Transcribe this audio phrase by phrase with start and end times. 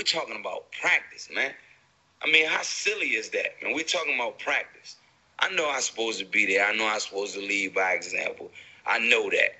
[0.00, 1.52] We're talking about practice, man.
[2.22, 3.74] I mean, how silly is that, man?
[3.74, 4.96] We're talking about practice.
[5.40, 6.64] I know I'm supposed to be there.
[6.64, 8.50] I know I'm supposed to lead by example.
[8.86, 9.56] I know that,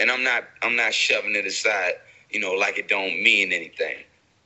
[0.00, 0.42] and I'm not.
[0.62, 1.92] I'm not shoving it aside,
[2.28, 3.98] you know, like it don't mean anything.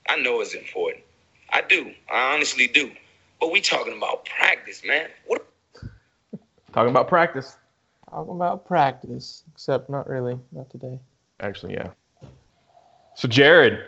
[0.07, 1.03] I know it's important.
[1.49, 1.95] I do.
[2.12, 2.93] I honestly do.
[3.41, 5.09] But we talking about practice, man.
[5.29, 5.49] What?
[6.75, 7.57] Talking about practice.
[8.11, 10.99] Talking about practice, except not really, not today.
[11.41, 11.89] Actually, yeah.
[13.15, 13.80] So, Jared,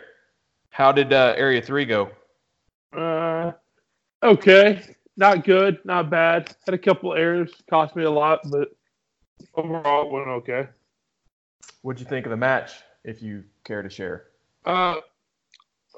[0.81, 2.09] how did uh, Area 3 go?
[2.91, 3.51] Uh,
[4.23, 4.81] okay.
[5.15, 6.55] Not good, not bad.
[6.65, 8.69] Had a couple errors, cost me a lot, but
[9.53, 10.67] overall it went okay.
[11.83, 12.71] What'd you think of the match,
[13.03, 14.29] if you care to share?
[14.65, 14.95] Uh,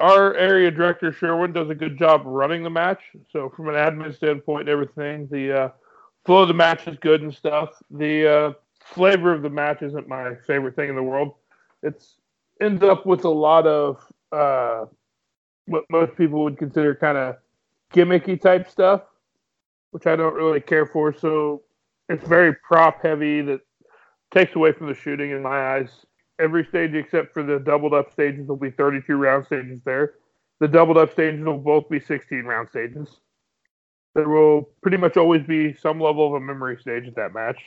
[0.01, 2.99] our area director Sherwin does a good job running the match.
[3.31, 5.69] So from an admin standpoint, and everything the uh,
[6.25, 7.69] flow of the match is good and stuff.
[7.89, 8.53] The uh,
[8.83, 11.35] flavor of the match isn't my favorite thing in the world.
[11.83, 12.15] It's
[12.59, 14.85] ends up with a lot of uh,
[15.65, 17.35] what most people would consider kind of
[17.93, 19.01] gimmicky type stuff,
[19.91, 21.13] which I don't really care for.
[21.13, 21.61] So
[22.09, 23.61] it's very prop heavy that
[24.31, 25.89] takes away from the shooting in my eyes.
[26.39, 30.15] Every stage except for the doubled up stages will be 32 round stages there.
[30.59, 33.19] The doubled up stages will both be 16 round stages.
[34.15, 37.61] There will pretty much always be some level of a memory stage at that match.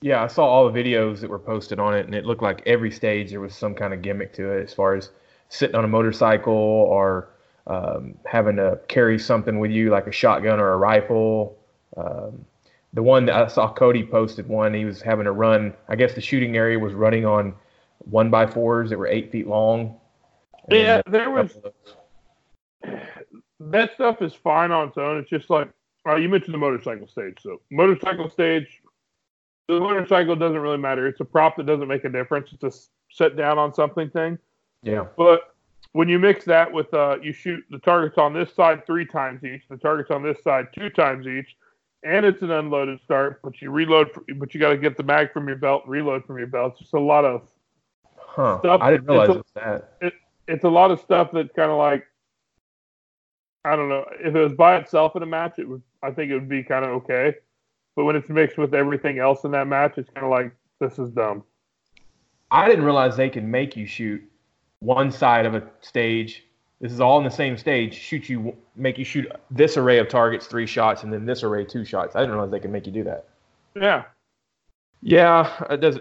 [0.00, 2.62] Yeah, I saw all the videos that were posted on it, and it looked like
[2.66, 5.10] every stage there was some kind of gimmick to it, as far as
[5.48, 7.30] sitting on a motorcycle or
[7.66, 11.58] um, having to carry something with you, like a shotgun or a rifle.
[11.96, 12.44] Um,
[12.94, 15.74] the one that I saw Cody posted one, he was having to run.
[15.88, 17.54] I guess the shooting area was running on
[17.98, 19.96] one by fours that were eight feet long.
[20.70, 21.56] Yeah, there was
[23.60, 25.18] that stuff is fine on its own.
[25.18, 25.68] It's just like
[26.06, 27.38] uh, you mentioned the motorcycle stage.
[27.42, 28.80] So motorcycle stage,
[29.66, 31.06] the motorcycle doesn't really matter.
[31.06, 32.50] It's a prop that doesn't make a difference.
[32.52, 32.72] It's a
[33.10, 34.38] set down on something thing.
[34.82, 35.54] Yeah, But
[35.92, 39.42] when you mix that with uh, you shoot the targets on this side three times
[39.44, 41.56] each, the targets on this side two times each,
[42.04, 45.32] and it's an unloaded start, but you reload, but you got to get the mag
[45.32, 46.72] from your belt, reload from your belt.
[46.72, 47.48] It's just a lot of
[48.16, 48.60] huh?
[48.60, 50.12] Stuff- I didn't realize it's a- it was that.
[50.46, 52.06] it's a lot of stuff that kind of like
[53.64, 54.06] I don't know.
[54.20, 56.62] If it was by itself in a match, it would I think it would be
[56.62, 57.34] kind of okay.
[57.96, 60.98] But when it's mixed with everything else in that match, it's kind of like this
[61.00, 61.42] is dumb.
[62.50, 64.22] I didn't realize they can make you shoot
[64.80, 66.44] one side of a stage.
[66.80, 67.94] This is all in the same stage.
[67.94, 71.64] Shoot you, make you shoot this array of targets three shots, and then this array
[71.64, 72.14] two shots.
[72.14, 73.26] I didn't realize they can make you do that.
[73.74, 74.04] Yeah,
[75.02, 75.98] Yeah, it does.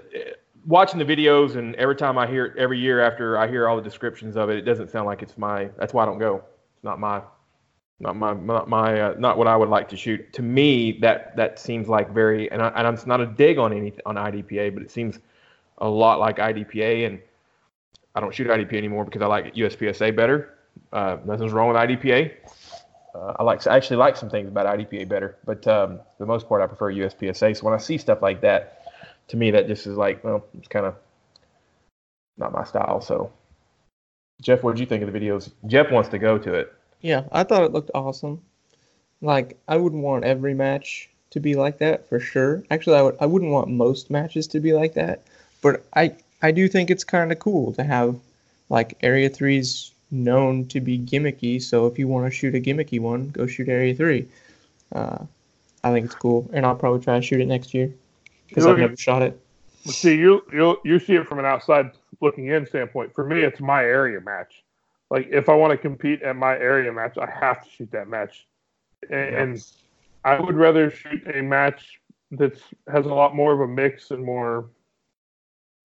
[0.66, 3.76] Watching the videos, and every time I hear it, every year after I hear all
[3.76, 5.70] the descriptions of it, it doesn't sound like it's my.
[5.78, 6.44] That's why I don't go.
[6.76, 7.22] It's not my,
[8.00, 10.32] not my, not my, uh, not what I would like to shoot.
[10.34, 13.72] To me, that that seems like very, and, I, and it's not a dig on
[13.72, 15.20] any on IDPA, but it seems
[15.80, 17.20] a lot like IDPA, and
[18.18, 20.56] I don't shoot IDPA anymore because I like USPSA better.
[20.92, 22.34] Uh, nothing's wrong with IDPA.
[23.14, 26.26] Uh, I like I actually like some things about IDPA better, but um, for the
[26.26, 27.56] most part, I prefer USPSA.
[27.56, 28.92] So when I see stuff like that,
[29.28, 30.96] to me, that just is like, well, it's kind of
[32.40, 33.02] not my style.
[33.02, 33.32] So,
[34.42, 35.52] Jeff, what did you think of the videos?
[35.68, 36.74] Jeff wants to go to it.
[37.02, 38.42] Yeah, I thought it looked awesome.
[39.22, 42.64] Like I wouldn't want every match to be like that for sure.
[42.72, 45.22] Actually, I would I wouldn't want most matches to be like that,
[45.62, 48.20] but I I do think it's kind of cool to have
[48.70, 53.00] like Area 3's known to be gimmicky, so if you want to shoot a gimmicky
[53.00, 54.28] one, go shoot Area 3.
[54.94, 55.18] Uh,
[55.84, 57.92] I think it's cool, and I'll probably try to shoot it next year
[58.48, 59.40] because I've never shot it.
[59.86, 63.14] See, you you you see it from an outside looking in standpoint.
[63.14, 64.64] For me, it's my area match.
[65.10, 68.10] Like if I want to compete at my area match, I have to shoot that
[68.10, 68.48] match,
[69.10, 69.66] and, and
[70.26, 72.00] I would rather shoot a match
[72.32, 72.60] that
[72.92, 74.66] has a lot more of a mix and more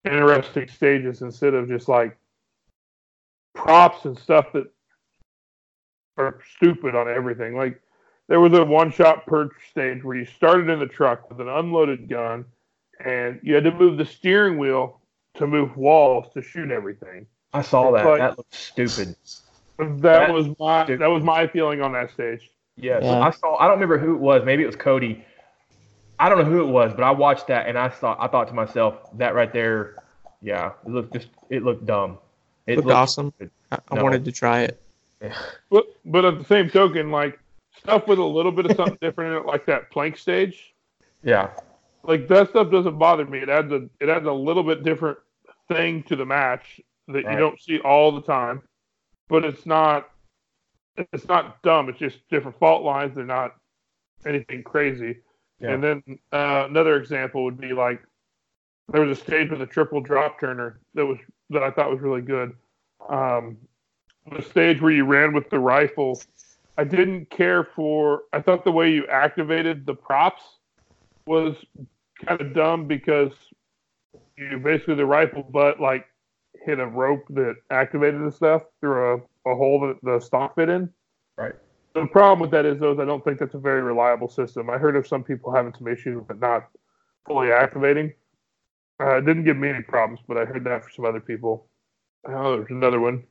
[0.05, 2.17] interesting stages instead of just like
[3.55, 4.65] props and stuff that
[6.17, 7.55] are stupid on everything.
[7.55, 7.81] Like
[8.27, 11.49] there was a one shot perch stage where you started in the truck with an
[11.49, 12.45] unloaded gun
[13.03, 14.99] and you had to move the steering wheel
[15.35, 17.25] to move walls to shoot everything.
[17.53, 18.05] I saw that.
[18.05, 19.15] Like- that looks stupid.
[19.79, 20.99] That, That- was my dude.
[21.01, 22.51] that was my feeling on that stage.
[22.75, 23.19] Yes, Yeah.
[23.19, 23.55] I saw.
[23.57, 24.43] I don't remember who it was.
[24.45, 25.23] Maybe it was Cody.
[26.19, 28.17] I don't know who it was, but I watched that and I thought.
[28.19, 30.03] I thought to myself, that right there,
[30.41, 31.27] yeah, it looked just.
[31.49, 32.17] It looked dumb.
[32.67, 33.33] It Looked looked awesome.
[33.35, 33.51] stupid.
[33.71, 34.03] I, I No.
[34.03, 34.81] wanted to try it.
[35.69, 37.39] But but at the same token, like
[37.77, 40.73] stuff with a little bit of something different in it, like that plank stage,
[41.23, 41.49] Yeah,
[42.03, 43.39] like that stuff doesn't bother me.
[43.39, 45.17] It adds a it adds a little bit different
[45.67, 47.31] thing to the match that Right.
[47.33, 48.61] you don't see all the time.
[49.29, 50.09] But it's not
[50.95, 51.89] it's not dumb.
[51.89, 53.15] It's just different fault lines.
[53.15, 53.55] They're not
[54.25, 55.19] anything crazy.
[55.63, 55.71] Yeah.
[55.71, 58.03] And then uh, another example would be like
[58.91, 61.17] there was a stage with a triple drop turner that was
[61.51, 62.53] that I thought was really good.
[63.07, 63.57] Um,
[64.29, 66.21] the stage where you ran with the rifle,
[66.77, 68.23] I didn't care for.
[68.33, 70.43] I thought the way you activated the props
[71.25, 71.55] was
[72.25, 73.31] kind of dumb because
[74.37, 76.07] you basically the rifle butt like
[76.65, 80.67] hit a rope that activated the stuff through a, a hole that the stock fit
[80.67, 80.89] in.
[81.37, 81.53] Right.
[81.93, 84.69] The problem with that is though is I don't think that's a very reliable system.
[84.69, 86.67] I heard of some people having some issues with it not
[87.27, 88.13] fully activating.
[88.99, 91.67] Uh, it didn't give me any problems, but I heard that for some other people.
[92.27, 93.23] Oh, there's another one.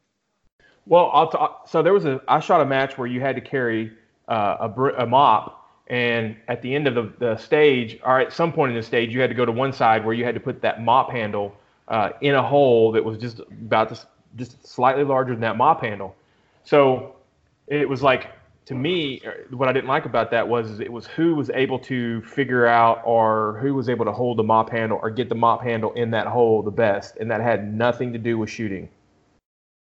[0.87, 3.41] Well, I'll t- so there was a I shot a match where you had to
[3.41, 3.93] carry
[4.29, 8.33] uh, a, br- a mop, and at the end of the, the stage, or at
[8.33, 10.35] some point in the stage, you had to go to one side where you had
[10.35, 11.55] to put that mop handle
[11.89, 14.07] uh, in a hole that was just about
[14.37, 16.15] just slightly larger than that mop handle.
[16.65, 17.17] So
[17.69, 18.31] it was like
[18.67, 21.79] to me, uh, what I didn't like about that was it was who was able
[21.81, 25.35] to figure out or who was able to hold the mop handle or get the
[25.35, 28.89] mop handle in that hole the best, and that had nothing to do with shooting.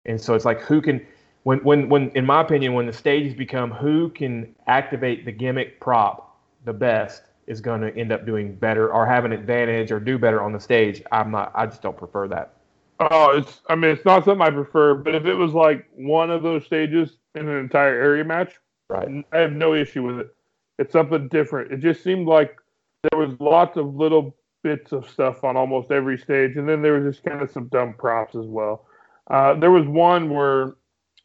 [0.06, 1.06] And so it's like who can,
[1.42, 5.80] when when when in my opinion, when the stages become who can activate the gimmick
[5.80, 9.98] prop the best is going to end up doing better or have an advantage or
[9.98, 11.02] do better on the stage.
[11.10, 11.52] I'm not.
[11.54, 12.54] I just don't prefer that.
[13.00, 13.60] Oh, it's.
[13.68, 14.94] I mean, it's not something I prefer.
[14.94, 18.54] But if it was like one of those stages in an entire area match,
[18.90, 19.24] Right.
[19.32, 20.34] I have no issue with it.
[20.80, 21.70] It's something different.
[21.70, 22.56] It just seemed like
[23.10, 24.34] there was lots of little
[24.64, 27.68] bits of stuff on almost every stage, and then there was just kind of some
[27.68, 28.86] dumb props as well.
[29.30, 30.74] Uh, there was one where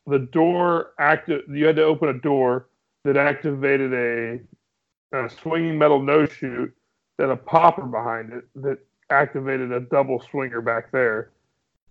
[0.05, 1.41] the door active.
[1.49, 2.67] You had to open a door
[3.03, 6.71] that activated a, a swinging metal no shoot,
[7.17, 8.77] then a popper behind it that
[9.09, 11.31] activated a double swinger back there.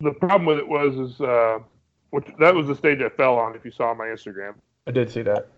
[0.00, 1.58] The problem with it was is uh,
[2.10, 3.56] which that was the stage I fell on.
[3.56, 4.54] If you saw my Instagram.
[4.86, 5.48] I did see that.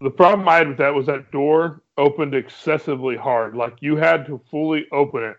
[0.00, 3.54] The problem I had with that was that door opened excessively hard.
[3.56, 5.36] Like you had to fully open it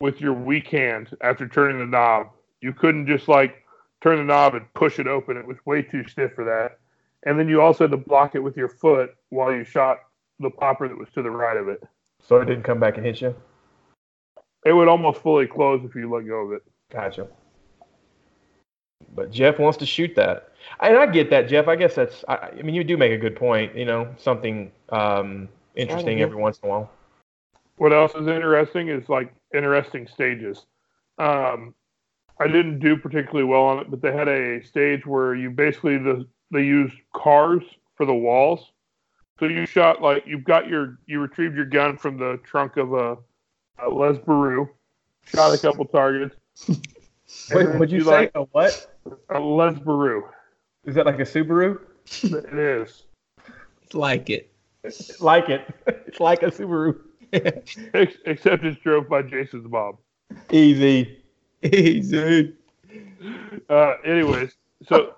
[0.00, 2.28] with your weak hand after turning the knob.
[2.60, 3.64] You couldn't just like
[4.02, 5.36] turn the knob and push it open.
[5.36, 6.78] It was way too stiff for that.
[7.22, 9.98] And then you also had to block it with your foot while you shot
[10.40, 11.82] the popper that was to the right of it.
[12.22, 13.34] So it didn't come back and hit you.
[14.66, 16.62] It would almost fully close if you let go of it.
[16.90, 17.28] Gotcha.
[19.14, 21.68] But Jeff wants to shoot that, and I get that, Jeff.
[21.68, 22.24] I guess that's.
[22.28, 23.74] I, I mean, you do make a good point.
[23.74, 26.90] You know, something um, interesting every once in a while.
[27.76, 30.64] What else is interesting is like interesting stages.
[31.18, 31.74] Um,
[32.38, 35.98] I didn't do particularly well on it, but they had a stage where you basically
[35.98, 37.62] the they used cars
[37.96, 38.72] for the walls.
[39.38, 42.92] So you shot like you've got your you retrieved your gun from the trunk of
[42.92, 43.16] a,
[43.82, 44.68] a Les Baru,
[45.26, 46.36] shot a couple targets.
[46.68, 46.78] Wait,
[47.50, 48.10] then what'd you say?
[48.10, 48.95] like a what?
[49.30, 50.24] A Les Baru.
[50.84, 51.80] Is that like a Subaru?
[52.22, 53.04] It is.
[53.82, 54.50] It's like it.
[55.20, 55.74] like it.
[56.06, 56.98] It's like a Subaru.
[57.32, 59.98] Ex- except it's drove by Jason's mom.
[60.50, 61.18] Easy.
[61.62, 62.54] Easy.
[63.68, 64.52] Uh, anyways,
[64.88, 65.14] so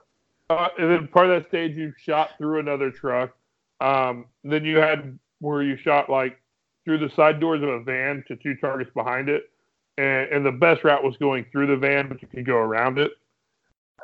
[0.50, 3.36] uh, and then part of that stage you shot through another truck.
[3.80, 6.40] Um, then you had where you shot like
[6.84, 9.50] through the side doors of a van to two targets behind it,
[9.98, 12.98] and, and the best route was going through the van, but you could go around
[12.98, 13.12] it.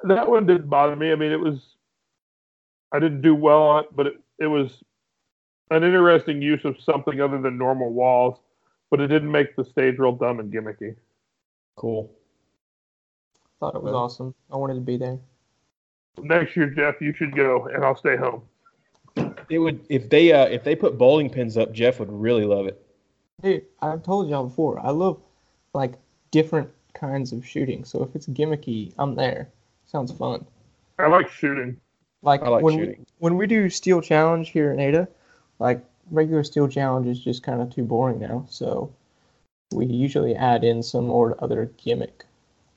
[0.02, 1.12] That one didn't bother me.
[1.12, 1.76] I mean, it was
[2.92, 4.82] I didn't do well on it, but it, it was
[5.70, 8.38] an interesting use of something other than normal walls,
[8.90, 10.94] but it didn't make the stage real dumb and gimmicky.
[11.76, 12.10] Cool.
[13.60, 14.02] Thought it was Well.
[14.02, 14.34] awesome.
[14.52, 15.18] I wanted to be there.
[16.22, 18.42] Next year, Jeff, you should go, and I'll stay home.
[19.48, 22.66] It would if they uh, if they put bowling pins up, Jeff would really love
[22.66, 22.80] it.
[23.42, 24.78] Dude, I've told y'all before.
[24.78, 25.20] I love
[25.72, 25.94] like
[26.30, 27.84] different kinds of shooting.
[27.84, 29.48] So if it's gimmicky, I'm there.
[29.94, 30.44] Sounds fun.
[30.98, 31.80] I like shooting.
[32.20, 32.98] Like, I like when shooting.
[32.98, 35.06] We, when we do steel challenge here in Ada,
[35.60, 38.44] like regular steel challenge is just kind of too boring now.
[38.50, 38.92] So
[39.70, 42.24] we usually add in some or other gimmick.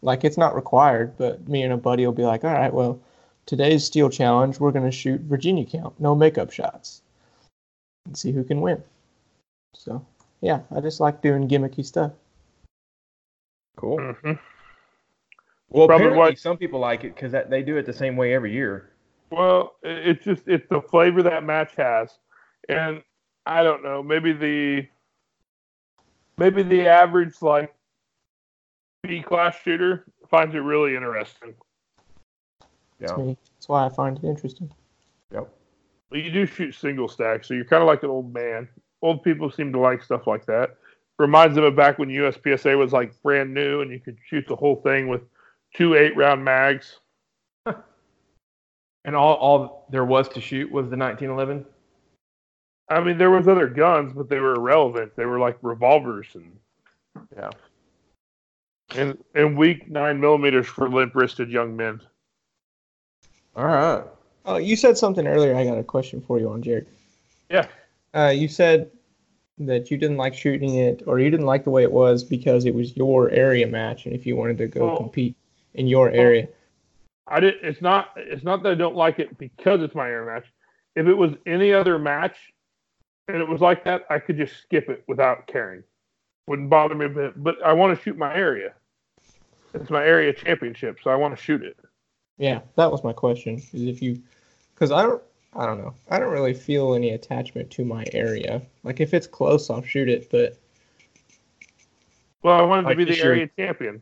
[0.03, 2.99] Like it's not required, but me and a buddy will be like, all right, well,
[3.47, 7.01] today's steel challenge, we're gonna shoot Virginia count, no makeup shots,
[8.05, 8.83] and see who can win.
[9.73, 10.05] So
[10.41, 12.11] yeah, I just like doing gimmicky stuff.
[13.75, 13.97] Cool.
[13.97, 14.33] hmm
[15.69, 18.33] Well, Probably apparently what- some people like it because they do it the same way
[18.33, 18.91] every year.
[19.29, 22.17] Well, it's just it's the flavor that match has,
[22.69, 23.03] and
[23.45, 24.01] I don't know.
[24.01, 24.87] Maybe the
[26.37, 27.73] maybe the average like
[29.03, 31.55] B class shooter finds it really interesting.
[32.99, 33.17] That's Yeah.
[33.17, 33.37] me.
[33.55, 34.71] That's why I find it interesting.
[35.33, 35.49] Yep.
[36.09, 38.69] Well, you do shoot single stack, so you're kind of like an old man.
[39.01, 40.77] Old people seem to like stuff like that.
[41.19, 44.55] Reminds them of back when USPSA was like brand new and you could shoot the
[44.55, 45.21] whole thing with
[45.77, 46.99] two eight round mags.
[49.05, 51.65] And all all there was to shoot was the 1911.
[52.89, 55.15] I mean, there was other guns, but they were irrelevant.
[55.15, 56.51] They were like revolvers and
[57.37, 57.51] Yeah.
[58.95, 62.01] and and weak nine millimeters for limp wristed young men.
[63.55, 64.03] All right.
[64.45, 65.55] Oh, you said something earlier.
[65.55, 66.87] I got a question for you on Jared.
[67.49, 67.67] Yeah.
[68.13, 68.91] Uh, you said
[69.59, 72.65] that you didn't like shooting it, or you didn't like the way it was because
[72.65, 74.97] it was your area match, and if you wanted to go Oh.
[74.97, 75.35] compete
[75.73, 76.47] in your area,
[77.27, 77.55] I did.
[77.61, 78.09] It's not.
[78.15, 80.45] It's not that I don't like it because it's my air match.
[80.95, 82.35] If it was any other match,
[83.27, 85.83] and it was like that, I could just skip it without caring.
[86.47, 87.43] Wouldn't bother me a bit.
[87.43, 88.73] But I want to shoot my area.
[89.73, 91.77] It's my area championship, so I want to shoot it.
[92.37, 93.55] yeah, that was my question.
[93.73, 94.19] Is if you,
[94.73, 95.21] because I don't,
[95.53, 98.61] I don't know, I don't really feel any attachment to my area.
[98.83, 100.57] Like if it's close, I'll shoot it, but
[102.43, 104.01] Well, I wanted Like to be the year- area champion.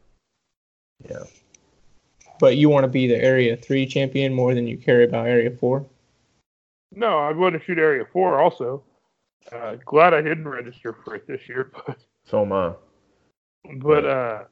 [1.10, 1.24] Yeah.
[2.40, 5.52] But you want to be the area three champion more than you care about area
[5.52, 5.86] four.
[6.94, 8.84] No, I want to shoot area four also.
[9.52, 12.74] Uh, glad I didn't register for it this year, but So am I.
[13.78, 14.44] but uh,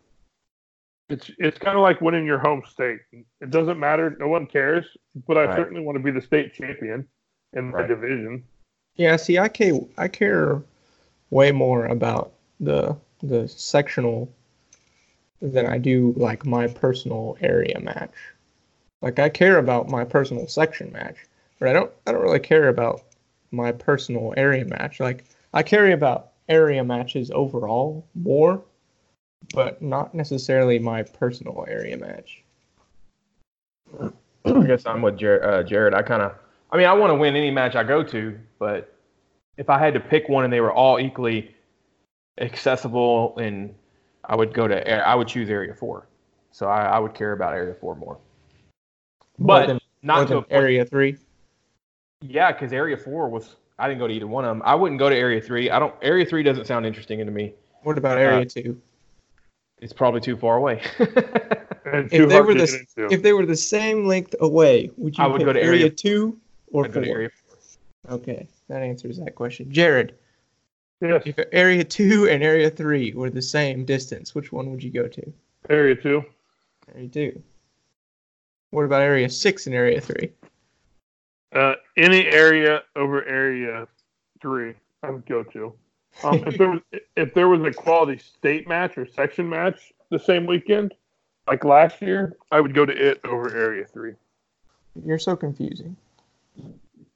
[1.09, 2.99] it's it's kind of like winning your home state.
[3.41, 4.85] It doesn't matter; no one cares.
[5.27, 5.55] But I Right.
[5.55, 7.07] certainly want to be the state champion
[7.53, 7.87] in my Right.
[7.87, 8.43] division.
[8.95, 10.61] Yeah, see, I care, I care
[11.31, 14.29] way more about the the sectional
[15.41, 18.13] than I do like my personal area match.
[19.01, 21.17] Like I care about my personal section match,
[21.59, 23.01] but I don't I don't really care about
[23.51, 24.99] my personal area match.
[24.99, 28.63] Like I care about area matches overall more,
[29.53, 32.43] but not necessarily my personal area match.
[34.45, 35.43] I guess I'm with Jared.
[35.43, 35.93] Uh, Jared.
[35.93, 36.33] I kind of,
[36.71, 38.93] I mean, I want to win any match I go to, but
[39.57, 41.53] if I had to pick one and they were all equally
[42.39, 43.73] accessible, and
[44.25, 46.07] I would go to, I would choose Area Four.
[46.51, 48.17] So I, I would care about Area Four more.
[49.37, 51.17] More But than, more not to than area three.
[52.21, 53.55] yeah, because Area Four was.
[53.79, 54.61] I didn't go to either one of them.
[54.63, 55.69] I wouldn't go to Area Three.
[55.69, 55.93] I don't.
[56.01, 57.53] Area Three doesn't sound interesting to me.
[57.81, 58.79] What about area uh, two?
[59.79, 60.81] It's probably too far away.
[61.85, 65.27] And If they were the if they were the same length away, would you I
[65.27, 66.39] would go to area, area- two
[66.71, 67.01] or I'd four?
[67.01, 67.29] go to Area
[68.09, 69.69] Okay, that answers that question.
[69.71, 70.15] Jared,
[71.07, 74.91] yes, if area two and area three were the same distance, which one would you
[74.91, 75.33] go to?
[75.69, 76.23] area two.
[76.93, 77.43] Area two.
[78.71, 80.31] What about area six and area three?
[81.53, 83.87] Uh, any area over area
[84.41, 85.73] three, I would go to.
[86.23, 86.81] Um, if there was
[87.15, 90.93] if there was a quality state match or section match the same weekend,
[91.47, 94.13] like last year, I would go to it over area three.
[95.05, 95.95] You're so confusing.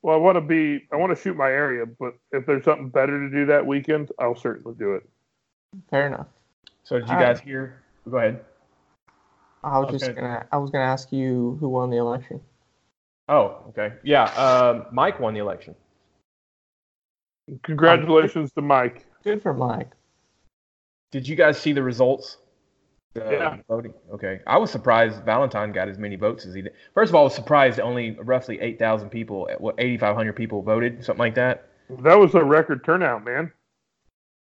[0.08, 2.88] Well, I want to be I want to shoot my area, but if there's something
[2.88, 5.04] better to do that weekend, I'll certainly do it.
[5.90, 6.28] Fair enough.
[6.86, 7.36] so did you All right.
[7.36, 7.84] guys hear?
[8.10, 8.40] Go ahead.
[9.66, 12.40] I was just gonna I was gonna ask you who won the election.
[13.28, 13.96] Oh, okay.
[14.02, 14.24] Yeah.
[14.36, 15.76] Um, Mike won the election.
[17.64, 19.06] Congratulations to Mike.
[19.26, 19.92] Good for Mike.
[21.12, 22.38] Did you guys see the results?
[23.14, 23.58] The Yeah.
[23.68, 23.94] Voting.
[24.14, 24.42] Okay.
[24.46, 26.74] I was surprised Valentine got as many votes as he did.
[26.94, 31.20] First of all, I was surprised only roughly 8,000 people, what 8,500 people voted, something
[31.20, 31.70] like that.
[32.02, 33.52] That was a record turnout, man.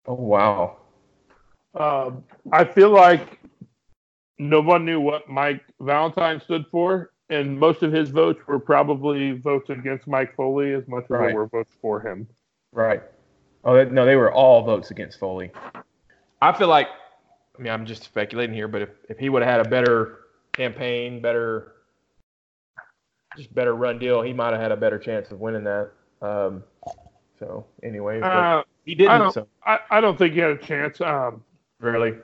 [0.06, 0.76] Oh wow.
[1.74, 3.40] Um, I feel like
[4.38, 9.32] no one knew what Mike Valentine stood for, and most of his votes were probably
[9.32, 11.28] votes against Mike Foley as much as Right.
[11.28, 12.26] they were votes for him.
[12.72, 13.02] Right.
[13.64, 15.52] Oh no, they were all votes against Foley.
[16.42, 16.88] I feel like,
[17.58, 20.20] I mean, I'm just speculating here, but if, if he would have had a better
[20.52, 21.72] campaign, better,
[23.36, 25.90] just better run deal, he might have had a better chance of winning that.
[26.20, 26.64] Um,
[27.38, 29.20] so anyway, Uh, he didn't.
[29.20, 31.00] don't- So I, I don't think he had a chance.
[31.00, 31.44] Um,
[31.80, 32.14] really,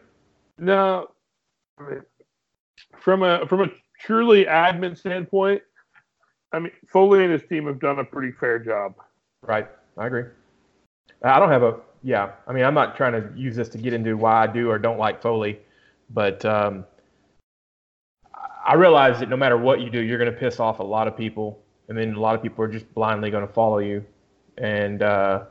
[0.59, 1.11] no,
[1.79, 2.03] I mean,
[3.01, 3.67] from a from a
[3.99, 5.63] truly admin standpoint,
[6.53, 8.95] I mean Foley and his team have done a pretty fair job.
[9.43, 9.69] Right.
[9.99, 10.25] I agree.
[11.23, 12.33] I don't have a yeah.
[12.47, 14.79] I mean, I'm not trying to use this to get into why I do or
[14.79, 15.59] don't like Foley,
[16.11, 16.85] but um,
[18.67, 21.09] I realize that no matter what you do, you're going to piss off a lot
[21.09, 24.05] of people, and then a lot of people are just blindly going to follow you,
[24.59, 25.45] and uh,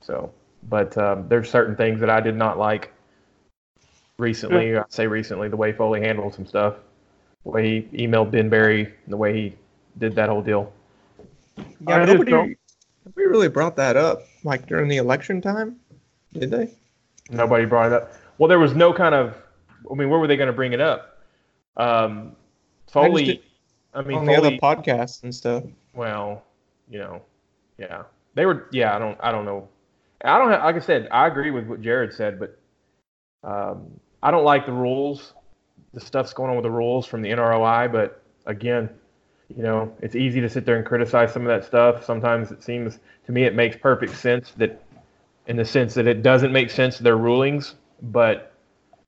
[0.00, 0.32] so.
[0.68, 2.92] But um, there's certain things that I did not like
[4.18, 4.76] recently.
[4.76, 6.74] I say recently, the way Foley handled some stuff,
[7.44, 9.54] the way he emailed Ben Berry, the way he
[9.98, 10.72] did that whole deal.
[11.56, 11.64] Yeah,
[11.96, 12.56] I just nobody, don't-
[13.06, 15.76] nobody really brought that up like during the election time,
[16.32, 16.70] did they?
[17.30, 18.12] Nobody brought it up.
[18.38, 19.34] Well, there was no kind of.
[19.90, 21.18] I mean, where were they going to bring it up?
[21.76, 22.36] Um,
[22.90, 23.24] Foley.
[23.24, 23.40] did-
[23.94, 25.64] I, mean, On the other podcasts and stuff.
[25.94, 26.44] well,
[26.90, 27.22] you know,
[27.78, 28.02] yeah,
[28.34, 28.68] they were.
[28.70, 29.18] Yeah, I don't.
[29.20, 29.68] I don't know.
[30.22, 30.50] I don't.
[30.50, 32.58] Have, like I said, I agree with what Jared said, but
[33.42, 33.90] um,
[34.22, 35.32] I don't like the rules.
[35.94, 38.90] The stuff's going on with the rules from the NROI, but again,
[39.48, 42.04] you know, it's easy to sit there and criticize some of that stuff.
[42.04, 44.82] Sometimes it seems to me it makes perfect sense that,
[45.48, 48.52] in the sense that it doesn't make sense their rulings, but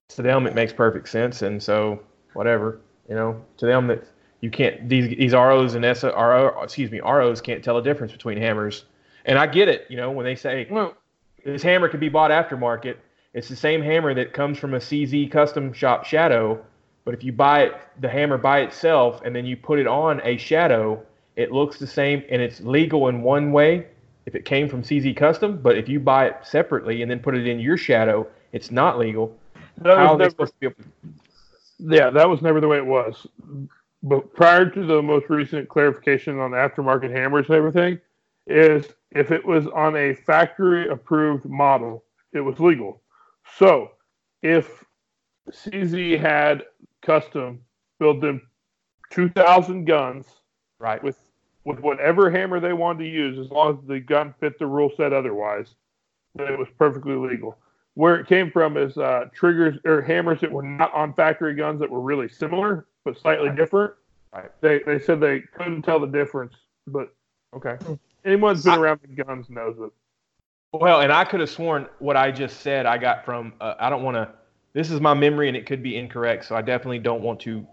[0.09, 2.01] to them it makes perfect sense, and so
[2.33, 4.03] whatever, you know, to them that
[4.41, 8.13] You can't these these ROs and S RO excuse me ROs can't tell a difference
[8.13, 8.85] between hammers.
[9.27, 10.97] And I get it, you know, when they say Well,
[11.45, 12.97] this hammer can be bought aftermarket.
[13.35, 16.65] It's the same hammer that comes from a CZ custom shop shadow,
[17.05, 20.21] but if you buy it, the hammer by itself, and then you put it on
[20.25, 21.01] a shadow,
[21.37, 23.87] it looks the same and it's legal in one way
[24.31, 25.61] if it came from CZ custom.
[25.61, 28.97] But if you buy it separately and then put it in your shadow, it's not
[28.97, 29.37] legal.
[29.79, 31.97] that How are they never, supposed to be able to?
[31.97, 33.27] yeah, that was never the way it was.
[34.05, 38.01] But prior to the most recent clarification on aftermarket hammers and everything,
[38.47, 43.03] is if it was on a factory approved model, it was legal.
[43.59, 43.91] So
[44.43, 44.85] if
[45.51, 46.63] CZ had
[47.03, 47.61] custom
[47.99, 48.41] built them
[49.11, 50.27] 2,000 guns
[50.79, 51.03] Right.
[51.03, 51.19] with
[51.65, 54.91] with whatever hammer they wanted to use, as long as the gun fit the rule
[54.97, 55.75] set otherwise,
[56.35, 57.59] then it was perfectly legal.
[57.95, 61.81] Where it came from is uh, triggers or hammers that were not on factory guns
[61.81, 63.57] that were really similar but slightly Right.
[63.57, 63.95] different.
[64.33, 64.51] Right.
[64.61, 66.55] They they said they couldn't tell the difference,
[66.87, 67.13] but
[67.55, 67.77] Okay.
[68.25, 69.91] anyone who's been I- around the guns knows it.
[70.73, 73.53] Well, and I could have sworn what I just said I got from.
[73.61, 74.29] Uh, I don't want to.
[74.73, 76.45] This is my memory, and it could be incorrect.
[76.45, 77.67] So I definitely don't want to,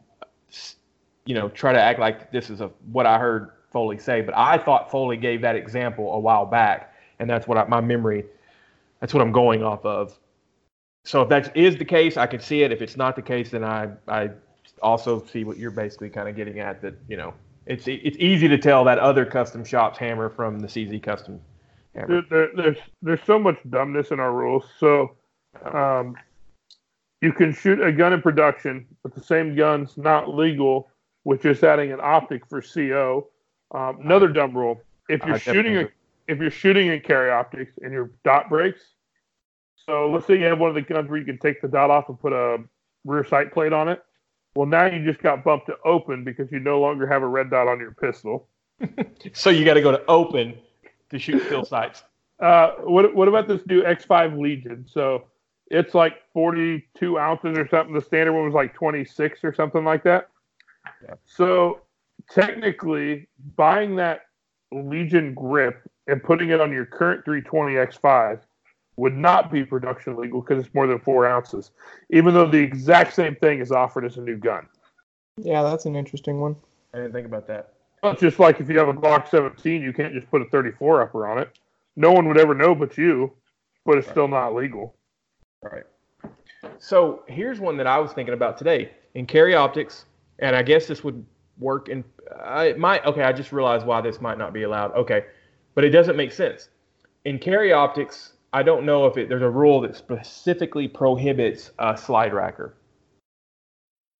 [1.25, 4.21] you know, try to act like this is a what I heard Foley say.
[4.21, 7.81] But I thought Foley gave that example a while back, and that's what I, my
[7.81, 8.25] memory.
[8.99, 10.17] That's what I'm going off of.
[11.05, 12.71] So if that is the case, I can see it.
[12.71, 14.31] If it's not the case, then I I
[14.81, 16.81] also see what you're basically kind of getting at.
[16.81, 17.33] That you know,
[17.65, 21.39] it's it's easy to tell that other custom shop's hammer from the CZ custom
[21.95, 22.21] hammer.
[22.21, 24.65] There, there, there's there's so much dumbness in our rules.
[24.79, 25.15] So,
[25.63, 26.15] um,
[27.21, 30.89] you can shoot a gun in production, but the same gun's not legal
[31.23, 33.27] with just adding an optic for CO.
[33.71, 35.89] Um, another dumb rule: if you're I shooting a,
[36.27, 38.81] if you're shooting in carry optics and your dot breaks,
[39.85, 41.89] so let's say you have one of the guns where you can take the dot
[41.89, 42.57] off and put a
[43.05, 44.03] rear sight plate on it.
[44.55, 47.49] Well, now you just got bumped to open because you no longer have a red
[47.49, 48.47] dot on your pistol.
[49.33, 50.55] So you got to go to open
[51.09, 52.03] to shoot still sights.
[52.39, 54.85] Uh, what what about this new X5 Legion?
[54.87, 55.25] So
[55.69, 57.93] it's like 42 ounces or something.
[57.93, 60.29] The standard one was like 26 or something like that.
[61.03, 61.15] Yeah.
[61.25, 61.81] So
[62.29, 64.21] technically, buying that
[64.71, 68.41] Legion grip and putting it on your current 320 X5
[68.97, 71.71] would not be production legal because it's more than four ounces,
[72.09, 74.67] even though the exact same thing is offered as a new gun.
[75.37, 76.55] Yeah, that's an interesting one.
[76.93, 77.73] I didn't think about that.
[78.03, 81.01] It's just like if you have a Glock 17, you can't just put a 34
[81.01, 81.59] upper on it.
[81.95, 83.33] No one would ever know but you,
[83.85, 84.95] but it's still not legal.
[85.61, 85.83] Right.
[86.79, 90.05] So here's one that I was thinking about today in carry optics,
[90.39, 91.25] and I guess this would
[91.59, 92.03] work in.
[92.31, 93.05] Uh, it might.
[93.05, 94.93] Okay, I just realized why this might not be allowed.
[94.93, 95.25] Okay,
[95.75, 96.69] but it doesn't make sense.
[97.25, 101.97] In carry optics, I don't know if it, there's a rule that specifically prohibits a
[101.97, 102.73] slide racker,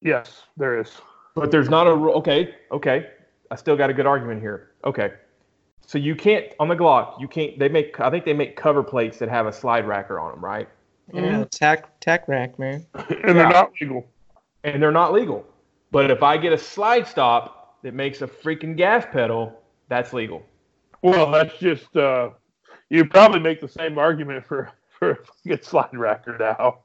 [0.01, 0.91] Yes, there is.
[1.35, 2.13] but there's not a rule.
[2.15, 3.07] Okay, okay,
[3.51, 4.71] I still got a good argument here.
[4.83, 5.11] Okay,
[5.85, 7.19] so you can't on the Glock.
[7.19, 7.57] You can't.
[7.57, 7.99] They make.
[7.99, 10.67] I think they make cover plates that have a slide racker on them, right?
[11.13, 12.85] Yeah, tack tack rack, man.
[12.95, 13.33] And Yeah.
[13.33, 14.05] they're not legal.
[14.63, 15.45] and they're not legal.
[15.91, 19.57] But if I get a slide stop that makes a freaking gas pedal,
[19.89, 20.43] that's legal.
[21.01, 22.31] Well, that's just uh,
[22.89, 26.79] you probably make the same argument for for a slide racker now.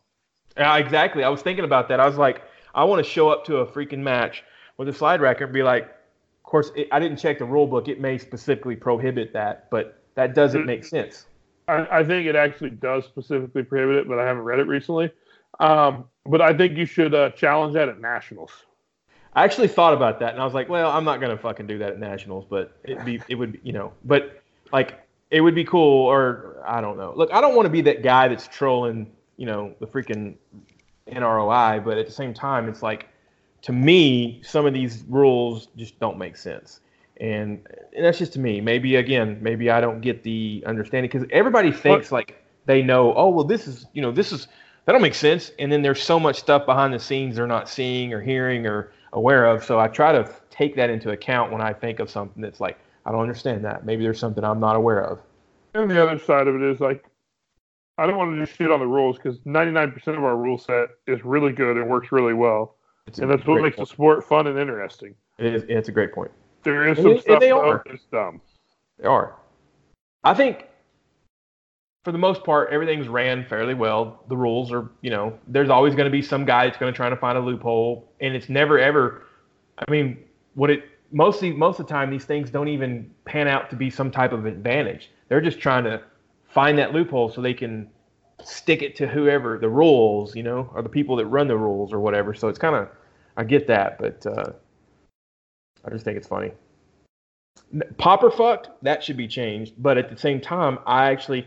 [0.57, 1.25] Yeah, exactly.
[1.25, 1.99] I was thinking about that.
[1.99, 2.43] I was like,
[2.75, 4.45] I want to show up to a freaking match
[4.77, 7.67] with a slide racker and be like, of course, it, I didn't check the rule
[7.67, 7.89] book.
[7.89, 11.27] It may specifically prohibit that, but that doesn't make sense.
[11.69, 15.11] I, I think it actually does specifically prohibit it, but I haven't read it recently.
[15.61, 18.51] Um, but I think you should uh, challenge that at nationals.
[19.35, 21.79] I actually thought about that, and I was like, well, I'm not gonna fucking do
[21.79, 24.43] that at nationals, but it'd be, it would, be, you know, but
[24.73, 27.15] like, it would be cool, or I don't know.
[27.17, 30.35] Look, I don't want to be that guy that's trolling, you know, the freaking
[31.11, 33.09] NROI, but at the same time, it's like,
[33.63, 36.81] to me, some of these rules just don't make sense,
[37.19, 37.67] and,
[37.97, 38.61] and that's just to me.
[38.61, 43.15] Maybe again, maybe I don't get the understanding because everybody thinks like they know.
[43.15, 44.49] Oh, well, this is, you know, this is
[44.85, 47.69] that don't make sense, and then there's so much stuff behind the scenes they're not
[47.69, 49.65] seeing or hearing or aware of.
[49.65, 52.79] So I try to take that into account when I think of something that's like,
[53.05, 53.85] I don't understand that.
[53.85, 55.21] Maybe there's something I'm not aware of.
[55.75, 57.05] And the other side of it is like,
[57.99, 60.89] I don't want to just shit on the rules because 99% of our rule set
[61.07, 64.47] is really good and works really well, It's and that's what makes the sport fun
[64.47, 65.15] and interesting.
[65.39, 66.31] It is, it's a great point.
[66.63, 67.83] There is And some stuff they are.
[67.87, 68.41] that's dumb.
[68.99, 69.37] They are.
[70.25, 70.69] I think
[72.05, 74.25] for the most part, everything's ran fairly well.
[74.29, 76.97] The rules are, you know, there's always going to be some guy that's going to
[76.97, 79.23] try to find a loophole, and it's never ever.
[79.79, 80.19] I mean,
[80.55, 83.91] what it mostly most of the time these things don't even pan out to be
[83.91, 85.11] some type of advantage.
[85.29, 86.03] They're just trying to
[86.49, 87.89] find that loophole so they can
[88.45, 91.93] stick it to whoever the rules, you know, or the people that run the rules
[91.93, 92.35] or whatever.
[92.35, 92.89] So it's kind of,
[93.37, 94.53] I get that, but uh,
[95.85, 96.53] I just think it's funny.
[97.97, 99.75] Popper fucked, that should be changed.
[99.79, 101.47] But at the same time, I actually,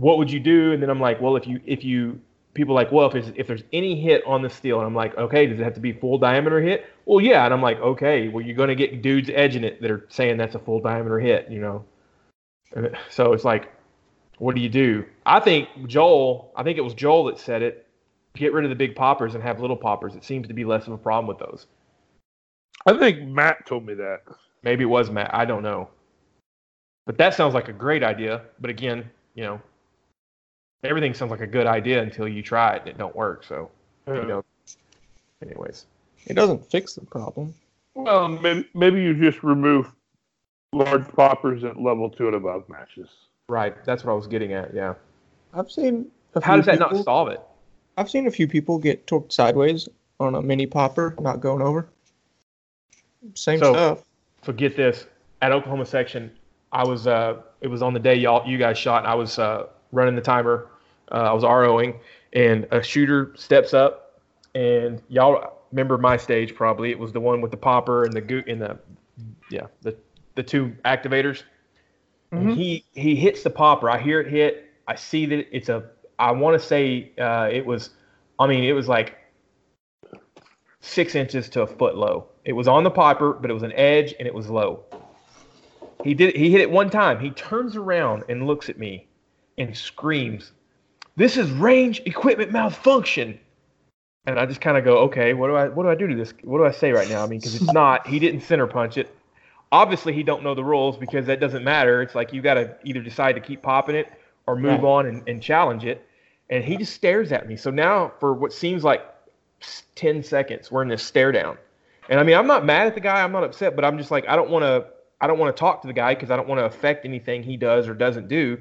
[0.00, 0.72] what would you do?
[0.72, 2.18] And then I'm like, well, if you if you
[2.54, 4.94] people are like, well, if it's, if there's any hit on the steel, and I'm
[4.94, 6.86] like, okay, does it have to be full diameter hit?
[7.04, 10.06] Well, yeah, and I'm like, okay, well, you're gonna get dudes edging it that are
[10.08, 11.84] saying that's a full diameter hit, you know.
[12.74, 13.72] And so it's like,
[14.38, 15.04] what do you do?
[15.26, 17.86] I think Joel, I think it was Joel that said it.
[18.34, 20.14] Get rid of the big poppers and have little poppers.
[20.14, 21.66] It seems to be less of a problem with those.
[22.86, 24.22] I think Matt told me that.
[24.62, 25.34] Maybe it was Matt.
[25.34, 25.90] I don't know.
[27.06, 28.42] But that sounds like a great idea.
[28.60, 29.60] But again, you know,
[30.84, 33.44] everything sounds like a good idea until you try it and it don't work.
[33.44, 33.70] So,
[34.06, 34.44] you know,
[35.42, 35.86] anyways.
[36.26, 37.54] It doesn't fix the problem.
[37.94, 39.90] Well, maybe, maybe you just remove
[40.72, 43.08] large poppers at level two and above matches.
[43.48, 43.74] Right.
[43.84, 44.72] That's what I was getting at.
[44.74, 44.94] Yeah.
[45.54, 46.10] I've seen.
[46.34, 47.40] A How few does that people, not solve it?
[47.96, 49.88] I've seen a few people get torqued sideways
[50.20, 51.88] on a mini popper, not going over.
[53.34, 54.04] Same So- stuff.
[54.42, 55.06] Forget this.
[55.42, 56.30] At Oklahoma section,
[56.72, 59.04] I was, uh, it was on the day y'all, you guys shot.
[59.06, 60.68] I was, uh, running the timer.
[61.10, 61.98] Uh, I was ROing
[62.32, 64.20] and a shooter steps up
[64.54, 66.90] and y'all remember my stage probably.
[66.90, 68.78] It was the one with the popper and the goo and the,
[69.50, 69.96] yeah, the,
[70.36, 71.42] the two activators.
[72.32, 72.54] And Mhm.
[72.54, 73.90] he he hits the popper.
[73.90, 74.66] I hear it hit.
[74.86, 75.90] I see that it's a.
[76.18, 77.90] I want to say uh, it was.
[78.38, 79.16] I mean, it was like
[80.80, 82.28] six inches to a foot low.
[82.44, 84.84] It was on the popper, but it was an edge and it was low.
[86.04, 86.36] He did.
[86.36, 87.18] He hit it one time.
[87.18, 89.08] He turns around and looks at me,
[89.58, 90.52] and screams,
[91.16, 93.38] "This is range equipment malfunction."
[94.26, 96.14] And I just kind of go, "Okay, what do I what do I do to
[96.14, 96.32] this?
[96.42, 97.22] What do I say right now?
[97.22, 98.06] I mean, because it's not.
[98.06, 99.14] He didn't center punch it
[99.72, 102.02] obviously he don't know the rules because that doesn't matter.
[102.02, 104.12] It's like you got to either decide to keep popping it
[104.46, 104.84] or move Right.
[104.84, 106.06] on and, and challenge it.
[106.48, 107.56] And he just stares at me.
[107.56, 109.02] So now for what seems like
[109.94, 111.56] 10 seconds, we're in this stare down.
[112.08, 113.22] And I mean, I'm not mad at the guy.
[113.22, 114.86] I'm not upset, but I'm just like, I don't want to,
[115.20, 117.42] I don't want to talk to the guy because I don't want to affect anything
[117.42, 118.58] he does or doesn't do.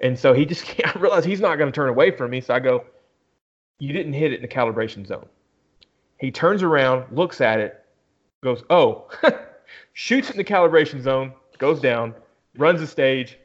[0.00, 2.40] And so he just, I realize he's not going to turn away from me.
[2.40, 2.84] So I go,
[3.78, 5.26] you didn't hit it in the calibration zone.
[6.18, 7.84] He turns around, looks at it,
[8.42, 9.08] goes, oh,
[9.92, 12.14] shoots in the calibration zone, goes down,
[12.56, 13.38] runs the stage,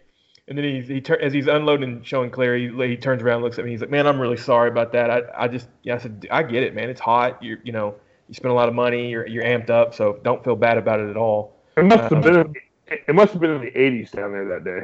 [0.47, 3.43] and then he's, he tur- as he's unloading and showing clear, he, he turns around,
[3.43, 5.09] looks at me, he's like, "Man, I'm really sorry about that.
[5.09, 6.89] I, I just, yeah, I said, I get it, man.
[6.89, 7.41] It's hot.
[7.41, 7.95] You, you know,
[8.27, 9.09] you spend a lot of money.
[9.09, 11.55] You're, you're amped up, so don't feel bad about it at all.
[11.77, 12.55] It must Uh, have been.
[12.87, 14.81] It must have been in the 80s down there that day.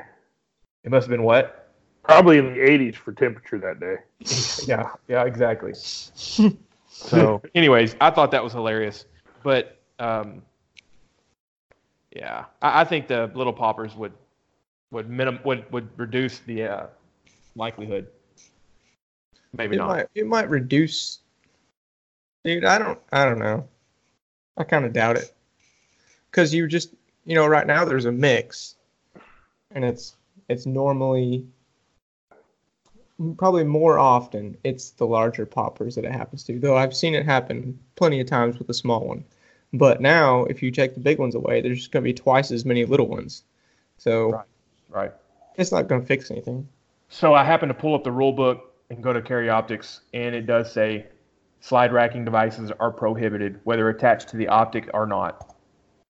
[0.84, 1.74] It must have been what?
[2.04, 3.98] Probably in the 80s for temperature that day.
[4.68, 5.74] Yeah, yeah, exactly.
[6.92, 9.06] So, anyways, I thought that was hilarious,
[9.42, 10.42] but um,
[12.13, 14.12] yeah, I, I think the little poppers would
[14.92, 16.88] would minim would would reduce the uh,
[17.56, 18.08] likelihood.
[19.56, 19.88] Maybe It not.
[19.88, 21.20] might it might reduce
[22.44, 23.68] dude, I don't I don't know.
[24.58, 25.34] I kind of doubt it.
[26.32, 26.94] Cuz you just,
[27.26, 28.76] you know, right now there's a mix
[29.72, 30.15] and it's
[30.50, 31.46] it's normally
[33.38, 36.58] probably more often it's the larger poppers that it happens to.
[36.60, 39.24] Though I've seen it happen plenty of times with a small one.
[39.74, 42.52] But now if you take the big ones away, there's just going to be twice
[42.52, 43.44] as many little ones.
[43.98, 44.46] So Right.
[44.90, 45.12] Right.
[45.58, 46.68] it's not going to fix anything.
[47.10, 50.34] So I happened to pull up the rule book and go to Carry Optics, and
[50.34, 51.06] it does say
[51.60, 55.56] slide racking devices are prohibited, whether attached to the optic or not.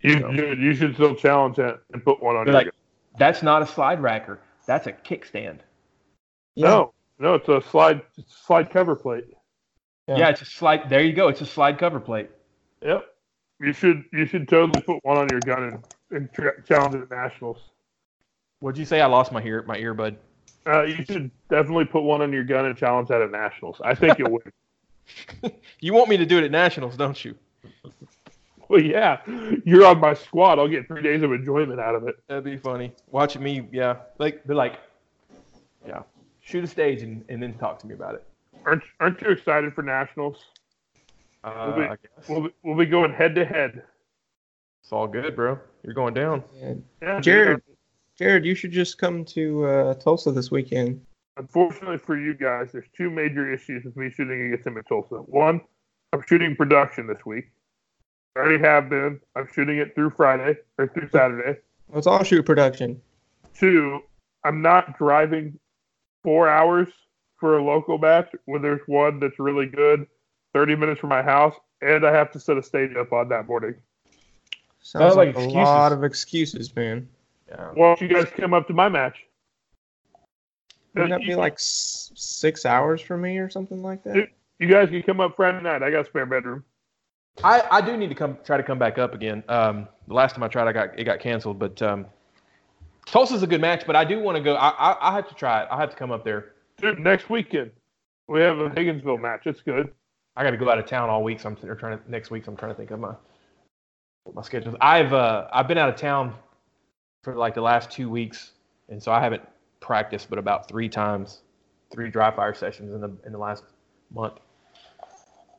[0.02, 2.73] You, So- you, you should still challenge that and put one on They're your like,
[3.19, 4.39] that's not a slide racker.
[4.65, 5.60] That's a kickstand.
[6.55, 9.25] No, no, it's a slide it's a slide cover plate.
[10.08, 10.17] Yeah.
[10.17, 10.29] Yeah.
[10.29, 10.89] it's a slide.
[10.89, 11.27] There you go.
[11.27, 12.29] It's a slide cover plate.
[12.82, 13.05] Yep.
[13.60, 17.01] You should you should totally put one on your gun and, and tra- challenge it
[17.03, 17.60] at nationals.
[18.60, 19.01] What'd you say?
[19.01, 20.15] I lost my ear, my earbud.
[20.67, 23.79] Uh, you should definitely put one on your gun and challenge that at nationals.
[23.84, 24.32] I think you'll
[25.43, 25.51] win.
[25.79, 27.36] You want me to do it at nationals, don't you?
[28.71, 29.21] Well, yeah,
[29.65, 30.60] you're on my squad.
[30.60, 32.17] I'll get three days of enjoyment out of it.
[32.27, 32.93] That'd be funny.
[33.10, 33.95] Watching me, yeah.
[34.19, 34.79] Like they're like,
[35.88, 36.03] yeah,
[36.41, 38.23] shoot a stage and, and then talk to me about it.
[38.65, 40.38] Aren't aren't you excited for nationals?
[41.43, 43.82] Uh, be- I guess We'll be, we'll be going head to head.
[44.84, 45.58] it's all good, bro.
[45.84, 46.43] You're going down.
[46.62, 47.62] And Yeah, Jared,
[48.19, 51.01] Jared, you should just come to uh, Tulsa this weekend.
[51.38, 55.15] Unfortunately for you guys, there's two major issues with me shooting against him at Tulsa.
[55.15, 55.62] One,
[56.13, 57.45] I'm shooting production this week.
[58.35, 59.19] I already have been.
[59.35, 61.59] I'm shooting it through Friday or through Saturday.
[61.91, 63.01] Let's all shoot production.
[63.53, 64.01] Two,
[64.43, 65.59] I'm not driving
[66.23, 66.87] four hours
[67.37, 70.05] for a local match when there's one that's really good,
[70.53, 73.47] 30 minutes from my house, and I have to set a stage up on that
[73.47, 73.75] morning.
[74.81, 75.55] Sounds like like, a excuses.
[75.55, 77.09] lot of excuses, man.
[77.49, 77.71] Yeah.
[77.73, 79.25] Why don't you guys come up to my match?
[80.93, 84.29] Wouldn't that You- be like s- six hours for me or something like that?
[84.59, 85.81] You guys can come up Friday night.
[85.83, 86.63] I got a spare bedroom.
[87.43, 89.43] I, I do need to come try to come back up again.
[89.47, 91.60] Um, the last time I tried, I got it got canceled.
[91.60, 92.06] But um,
[93.06, 94.56] Tulsa's a good match, but I do want to go.
[94.56, 95.67] I, I I have to try it.
[95.71, 96.54] I have to come up there.
[96.78, 97.71] Dude, next weekend
[98.28, 99.47] we have a Higginsville match.
[99.47, 99.91] It's good.
[100.36, 102.45] I got to go out of town all week, so I'm trying to next week.
[102.45, 103.13] So I'm trying to think of my
[104.34, 104.75] my schedules.
[104.82, 106.36] I've uh I've been out of town
[107.23, 108.52] for like the last two weeks,
[108.89, 109.41] and so I haven't
[109.80, 111.41] practiced but about three times,
[111.91, 113.63] three dry fire sessions in the in the last
[114.13, 114.39] month.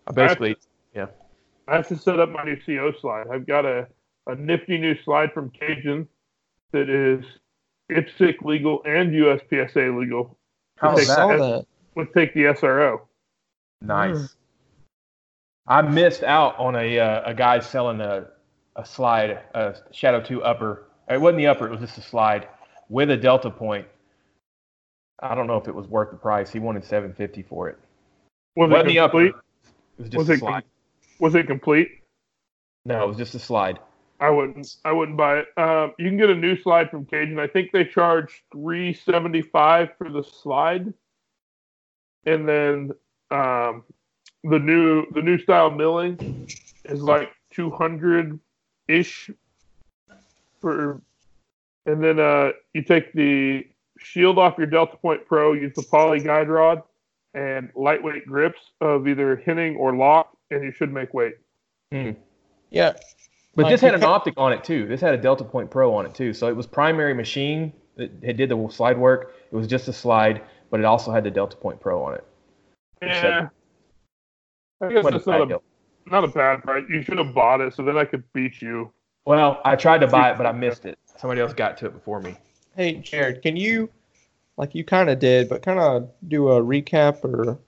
[0.07, 0.57] I basically
[0.95, 1.07] yeah.
[1.71, 3.29] I have to set up my new CO slide.
[3.33, 3.87] I've got a,
[4.27, 6.09] a nifty new slide from Cajun
[6.73, 7.25] that is
[7.91, 10.37] IPSC legal and USPSA legal.
[10.77, 11.39] How I is saw that?
[11.39, 11.67] that.
[11.95, 13.03] Would take the SRO.
[13.83, 14.17] Nice.
[14.17, 14.35] Mm.
[15.69, 18.27] I missed out on a uh, a guy selling a
[18.75, 20.87] a slide, a Shadow Two upper.
[21.09, 22.49] It wasn't the upper; it was just a slide
[22.89, 23.87] with a Delta point.
[25.23, 26.51] I don't know if it was worth the price.
[26.51, 27.79] He wanted seven fifty for it.
[28.57, 29.27] Was wasn't it the upper.
[29.27, 29.35] It
[29.99, 30.65] was just Was a it slide.
[31.21, 31.89] Was it complete?
[32.85, 33.79] No, it was just a slide.
[34.19, 34.77] I wouldn't.
[34.85, 35.47] I wouldn't buy it.
[35.57, 37.39] Um, you can get a new slide from Cajun.
[37.39, 40.93] I think they charge three seventy five for the slide,
[42.27, 42.91] and then
[43.31, 43.85] um,
[44.45, 46.49] the new the new style milling
[46.85, 48.39] is like two hundred
[48.89, 49.31] ish
[50.61, 51.01] for,
[51.87, 53.67] and then uh, you take the
[53.99, 56.83] shield off your Delta Point Pro, use the poly guide rod,
[57.33, 61.35] and lightweight grips of either Henning or lock, and you should make weight.
[61.93, 62.13] Hmm.
[62.71, 62.93] Yeah.
[63.55, 64.87] But Like, this had you an ca- optic on it too.
[64.87, 66.33] This had a Delta Point Pro on it too.
[66.33, 69.35] So it was primary machine that had did the slide work.
[69.51, 72.25] It was just a slide, but it also had the Delta Point Pro on it.
[73.03, 73.49] Yeah.
[74.83, 75.63] I guess Wasn't that's not a deal.
[76.07, 76.85] not a bad price.
[76.89, 78.93] You should have bought it, so then I could beat you.
[79.27, 80.99] Well, I tried to buy it, but I missed it.
[81.19, 82.37] Somebody else got to it before me.
[82.77, 83.91] Hey, Jared, can you,
[84.57, 87.59] like you kind of did, but kind of do a recap or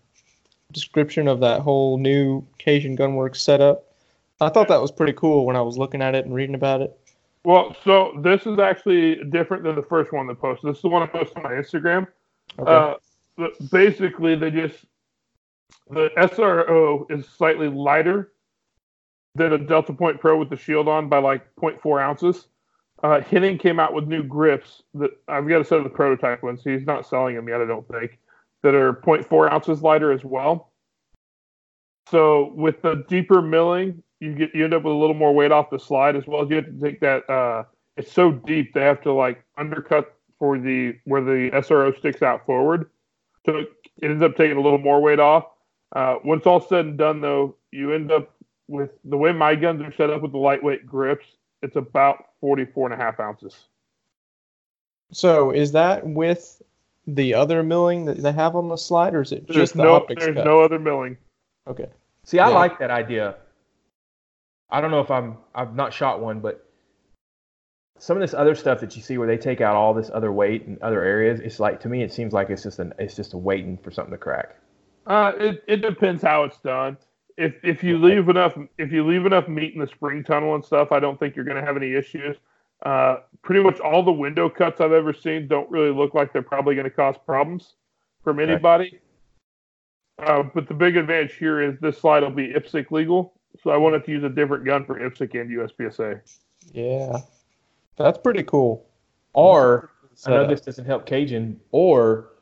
[0.72, 3.92] description of that whole new Cajun Gunworks setup?
[4.40, 6.80] I thought that was pretty cool when I was looking at it and reading about
[6.80, 6.98] it.
[7.44, 10.70] Well, so this is actually different than the first one that posted.
[10.70, 12.06] This is the one I posted on my Instagram.
[12.58, 12.98] Okay.
[13.38, 14.85] Uh, basically, they just
[15.90, 18.32] the SRO is slightly lighter
[19.35, 22.48] than a Delta Point Pro with the shield on by like 0.4 ounces.
[23.02, 26.42] Uh, Henning came out with new grips that I've got a set of the prototype
[26.42, 26.62] ones.
[26.62, 28.18] He's not selling them yet, I don't think.
[28.62, 30.72] That are 0.4 ounces lighter as well.
[32.11, 35.51] So with the deeper milling, you get you end up with a little more weight
[35.51, 37.29] off the slide as well as you have to take that.
[37.29, 37.64] Uh,
[37.96, 42.46] it's so deep they have to like undercut for the where the SRO sticks out
[42.46, 42.90] forward.
[43.46, 43.68] So it
[44.03, 45.46] ends up taking a little more weight off.
[45.94, 48.35] Uh, when all said and done, though, you end up
[48.68, 51.27] with the way my guns are set up with the lightweight grips.
[51.62, 53.68] It's about 44 and a half ounces.
[55.12, 56.62] so is that with
[57.06, 59.82] the other milling that they have on the slide, or is it There's just the
[59.82, 60.44] no optics there's cut?
[60.44, 61.16] no other milling.
[61.66, 61.88] Okay.
[62.24, 62.54] See, I Yeah.
[62.54, 63.36] like that idea.
[64.70, 66.64] I don't know if I'm I've not shot one, but
[67.98, 70.32] some of this other stuff that you see where they take out all this other
[70.32, 73.14] weight in other areas, it's like to me it seems like it's just an it's
[73.14, 74.56] just a waiting for something to crack.
[75.06, 76.96] Uh, it, it depends how it's done.
[77.36, 80.64] If if you leave enough if you leave enough meat in the spring tunnel and
[80.64, 82.36] stuff, I don't think you're going to have any issues.
[82.83, 86.42] Uh, pretty much all the window cuts I've ever seen don't really look like they're
[86.42, 87.75] probably going to cause problems
[88.25, 89.01] from anybody.
[90.18, 93.77] Uh, but the big advantage here is this slide will be IPSC legal, so I
[93.77, 96.21] wanted to use a different gun for IPSC and USPSA.
[96.73, 97.18] Yeah.
[97.97, 98.87] That's pretty cool.
[99.33, 99.90] Or
[100.27, 102.33] I know this doesn't help Cajun, or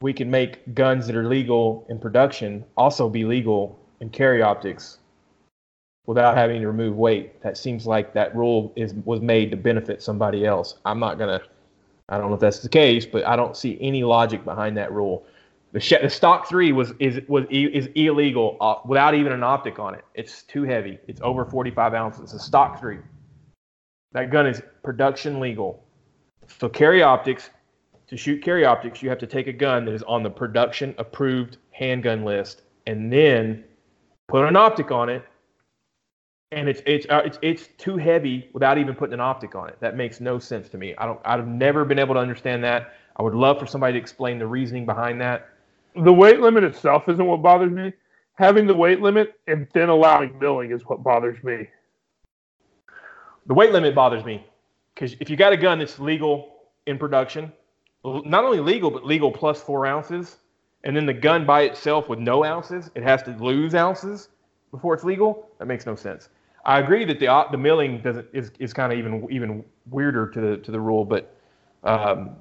[0.00, 4.98] we can make guns that are legal in production also be legal in carry optics
[6.06, 7.40] without having to remove weight.
[7.42, 10.76] That seems like that rule is was made to benefit somebody else.
[10.84, 11.40] I'm not gonna.
[12.08, 14.92] I don't know if that's the case, but I don't see any logic behind that
[14.92, 15.24] rule.
[15.72, 19.78] The, sh- the stock three was is was is illegal uh, without even an optic
[19.78, 20.04] on it.
[20.14, 20.98] It's too heavy.
[21.08, 22.32] It's over 45 ounces.
[22.32, 22.98] A stock three.
[24.12, 25.82] That gun is production legal.
[26.58, 27.50] So carry optics,
[28.06, 30.94] to shoot carry optics, you have to take a gun that is on the production
[30.98, 33.64] approved handgun list and then
[34.28, 35.24] put an optic on it.
[36.54, 39.76] And it's it's uh, it's it's too heavy without even putting an optic on it.
[39.80, 40.94] That makes no sense to me.
[40.96, 42.94] I don't I've never been able to understand that.
[43.16, 45.48] I would love for somebody to explain the reasoning behind that.
[45.96, 47.92] The weight limit itself isn't what bothers me.
[48.36, 51.68] Having the weight limit and then allowing milling is what bothers me.
[53.46, 54.46] The weight limit bothers me
[54.94, 56.54] because if you got a gun that's legal
[56.86, 57.52] in production,
[58.04, 60.36] not only legal but legal plus four ounces,
[60.84, 64.28] and then the gun by itself with no ounces, it has to lose ounces
[64.70, 65.48] before it's legal.
[65.58, 66.28] That makes no sense.
[66.64, 70.40] I agree that the the milling doesn't is, is kind of even even weirder to
[70.40, 71.36] the to the rule, but
[71.82, 72.36] um,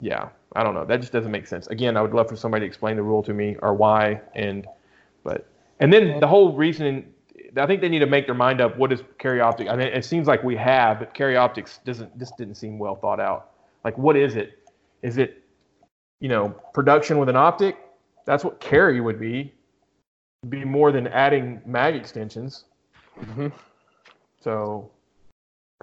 [0.00, 0.84] yeah, I don't know.
[0.84, 1.66] That just doesn't make sense.
[1.68, 4.66] Again, I would love for somebody to explain the rule to me or why and
[5.22, 5.46] but
[5.80, 7.14] and then the whole reason
[7.56, 8.76] I think they need to make their mind up.
[8.76, 9.68] What is carry optic?
[9.68, 12.16] I mean, it seems like we have, but carry optics doesn't.
[12.18, 13.50] This didn't seem well thought out.
[13.84, 14.58] Like, what is it?
[15.02, 15.42] Is it,
[16.20, 17.76] you know, production with an optic?
[18.26, 19.52] That's what carry would be.
[20.48, 22.64] Be more than adding mag extensions.
[23.20, 23.52] Mhm.
[24.40, 24.90] So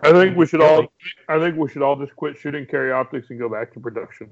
[0.04, 0.91] I think we should all.
[1.30, 4.32] I think we should all just quit shooting carry optics and go back to production.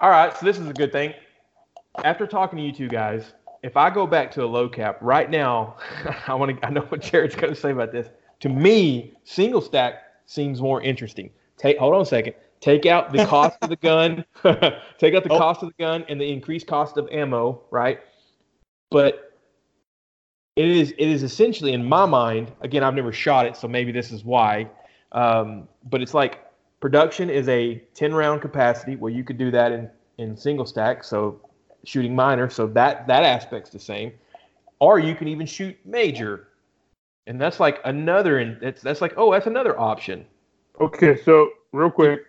[0.00, 1.12] All right, so this is a good thing.
[2.04, 5.28] After talking to you two guys, if I go back to a low cap right
[5.28, 5.76] now,
[6.28, 6.66] I want to.
[6.66, 8.08] I know what Jared's going to say about this.
[8.40, 11.30] To me, single stack seems more interesting.
[11.56, 12.34] Take hold on a second.
[12.60, 14.24] Take out the cost of the gun.
[14.98, 15.38] take out the Oh.
[15.38, 18.00] cost of the gun and the increased cost of ammo, right?
[18.90, 19.27] But
[20.58, 22.52] it is it is essentially in my mind.
[22.60, 24.68] Again, I've never shot it, so maybe this is why.
[25.12, 26.44] Um, but it's like
[26.80, 31.02] production is a 10 round capacity where you could do that in, in single stack
[31.02, 31.40] so
[31.84, 34.12] shooting minor so that that aspect's the same
[34.78, 36.48] or you can even shoot major
[37.26, 40.26] and that's like another and that's that's like oh that's another option
[40.80, 42.26] Okay, so real quick,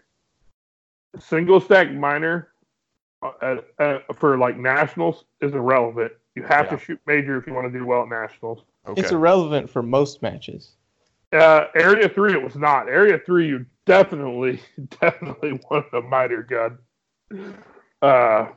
[1.20, 2.50] single stack minor
[3.22, 6.14] uh, uh, for like nationals is irrelevant.
[6.36, 6.72] You have Yeah.
[6.72, 8.64] to shoot major if you want to do well at nationals.
[8.88, 10.76] okay It's irrelevant for most matches.
[11.32, 12.88] Uh, area three, it was not.
[12.90, 14.62] Area three, you definitely,
[15.02, 17.60] definitely wanted a miter gun.
[18.02, 18.48] Uh,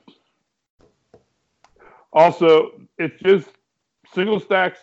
[2.13, 3.49] also, it's just
[4.13, 4.81] single stacks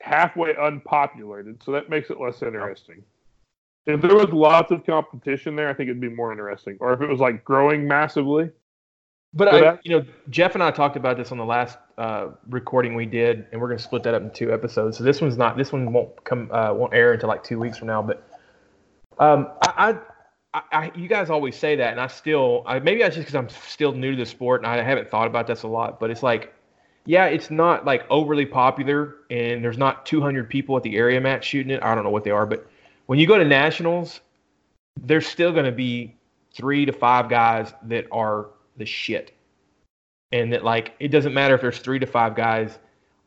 [0.00, 3.02] halfway unpopulated, so that makes it less interesting.
[3.86, 6.76] If there was lots of competition there, I think it'd be more interesting.
[6.80, 8.50] Or if it was like growing massively,
[9.34, 12.94] but I, you know jeff and i talked about this on the last uh, recording
[12.94, 14.98] we did and we're going to split that up in two episodes.
[14.98, 17.78] So this one's not this one won't come uh, won't air until like two weeks
[17.78, 18.02] from now.
[18.02, 18.22] But
[19.18, 19.96] um, I,
[20.52, 23.34] I, I you guys always say that and i still I, maybe that's just because
[23.34, 26.10] i'm still new to the sport and i haven't thought about this a lot but
[26.10, 26.54] it's like
[27.04, 31.46] yeah it's not like overly popular and there's not 200 people at the area match
[31.46, 31.82] shooting it.
[31.82, 32.66] I don't know what they are but
[33.06, 34.20] when you go to nationals
[35.02, 36.14] there's still going to be
[36.54, 39.32] three to five guys that are the shit.
[40.32, 42.78] And that like it doesn't matter if there's three to five guys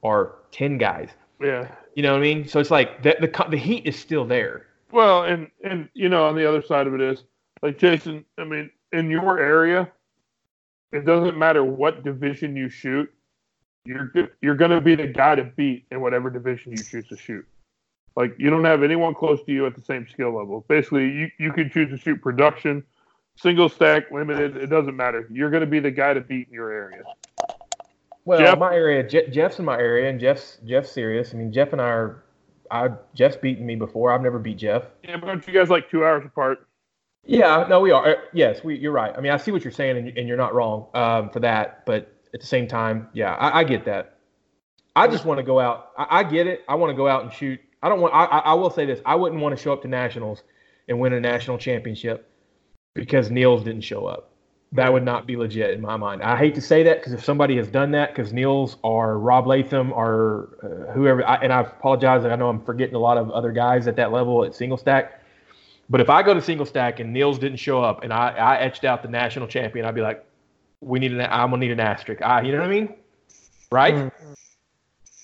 [0.02, 1.10] or ten guys.
[1.42, 1.72] yeah.
[1.96, 2.48] You know what I mean?
[2.48, 4.68] So it's like the the, the heat is still there.
[4.92, 7.24] Well, and and you know, on the other side of it is
[7.62, 8.26] like Jason.
[8.38, 9.92] I mean, in your area,
[10.92, 13.12] it doesn't matter what division you shoot.
[13.86, 17.18] You're you're going to be the guy to beat in whatever division you choose to
[17.18, 17.46] shoot.
[18.16, 20.66] Like you don't have anyone close to you at the same skill level.
[20.68, 22.84] Basically, you you can choose to shoot production,
[23.42, 24.58] single stack, limited.
[24.58, 25.28] It doesn't matter.
[25.32, 27.04] You're going to be the guy to beat in your area.
[28.26, 28.60] Well, Jeff?
[28.60, 31.34] my area, Je- Jeff's in my area, and Jeff's Jeff's serious.
[31.34, 32.24] I mean, Jeff and I are.
[32.72, 34.12] I Jeff's beaten me before.
[34.12, 34.84] I've never beat Jeff.
[35.04, 36.68] Yeah, but aren't you guys like two hours apart?
[37.26, 38.08] Yeah, no, we are.
[38.08, 39.14] Uh, Yes, we, you're right.
[39.18, 41.86] I mean, I see what you're saying, and, and you're not wrong um, for that.
[41.88, 44.18] But at the same time, yeah, I, I get that.
[44.96, 45.92] I just want to go out.
[45.98, 46.64] I, I get it.
[46.68, 47.60] I want to go out and shoot.
[47.82, 48.14] I don't want.
[48.14, 49.00] I, I I will say this.
[49.06, 50.44] I wouldn't want to show up to nationals
[50.88, 52.29] and win a national championship
[53.00, 54.32] because Niels didn't show up.
[54.74, 56.22] That would not be legit in my mind.
[56.22, 59.48] I hate to say that because if somebody has done that, because Niels or Rob
[59.48, 62.24] Leatham or uh, whoever, I, and I apologize.
[62.24, 65.24] I know I'm forgetting a lot of other guys at that level at single stack.
[65.90, 68.58] But if I go to single stack and Niels didn't show up and I, I
[68.58, 70.24] etched out the national champion, I'd be like,
[70.82, 72.22] we need an I'm gonna need an asterisk.
[72.22, 72.96] I, you know what I mean?
[73.72, 73.96] Right?
[73.96, 74.12] Mm.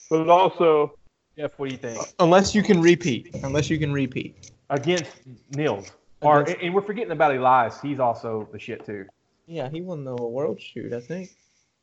[0.10, 0.98] But also,
[1.38, 2.00] Jeff, what do you think?
[2.20, 3.36] Unless you can repeat.
[3.44, 4.52] Unless you can repeat.
[4.70, 5.12] Against
[5.56, 5.92] Niels.
[6.26, 7.80] Or Against- and we're forgetting about Elias.
[7.82, 9.06] He's also the shit too.
[9.48, 11.30] Yeah, he won the world shoot, I think.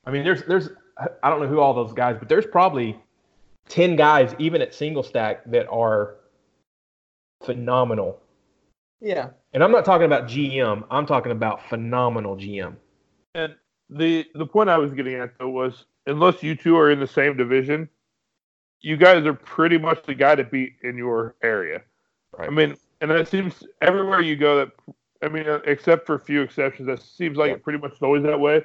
[0.04, 0.70] I mean, there's there's
[1.22, 2.98] I don't know who all those guys, but there's probably
[3.68, 6.16] ten guys even at single stack that are
[7.44, 8.18] phenomenal.
[9.00, 9.30] Yeah.
[9.52, 10.84] And I'm not talking about GM.
[10.90, 12.76] I'm talking about phenomenal GM.
[13.34, 13.54] And
[13.90, 17.06] the the point I was getting at though was unless you two are in the
[17.06, 17.88] same division,
[18.80, 21.82] you guys are pretty much the guy to beat in your area.
[22.36, 22.48] Right.
[22.48, 24.56] I mean, and that seems everywhere you go.
[24.56, 24.70] That
[25.22, 27.54] I mean, uh, except for a few exceptions, that seems like Yeah.
[27.56, 28.64] it pretty much is always that way.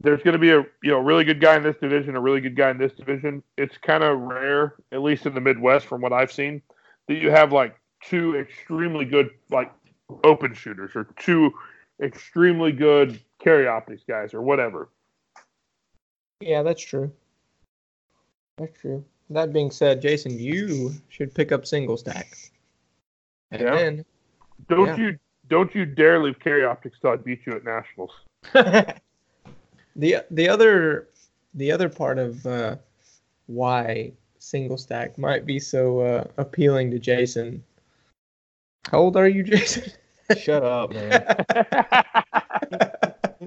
[0.00, 2.40] There's going to be a you know really good guy in this division, a really
[2.40, 3.42] good guy in this division.
[3.56, 6.62] It's kind of rare, at least in the Midwest, from what I've seen,
[7.06, 9.72] that you have like two extremely good like
[10.24, 11.52] open shooters or two
[12.02, 14.88] extremely good carry optics guys or whatever.
[16.40, 17.12] Yeah, that's true.
[18.58, 19.04] That's true.
[19.30, 22.36] That being said, Jason, you should pick up single stack.
[23.54, 23.74] And Yeah.
[23.74, 24.04] then
[24.68, 24.96] Don't Yeah.
[24.96, 28.12] you don't you dare leave carry optics till I beat you at nationals.
[29.96, 31.08] the the other
[31.54, 32.76] the other part of uh,
[33.46, 37.62] why single stack might be so uh, appealing to Jason.
[38.90, 39.92] How old are you, Jason?
[40.36, 41.24] Shut up, man.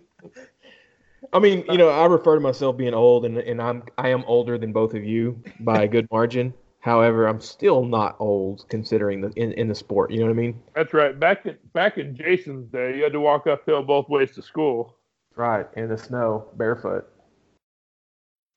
[1.34, 4.24] I mean, you know, I refer to myself being old, and and I'm I am
[4.26, 6.54] older than both of you by a good margin.
[6.88, 10.10] However, I'm still not old considering the in, in the sport.
[10.10, 10.64] You know what I mean?
[10.74, 11.20] That's right.
[11.20, 14.96] Back in back in Jason's day, you had to walk uphill both ways to school.
[15.36, 17.06] Right, in the snow, barefoot.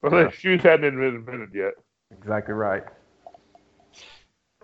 [0.00, 0.28] Well, Yeah.
[0.28, 1.72] the shoes hadn't been invented yet.
[2.12, 2.84] Exactly right.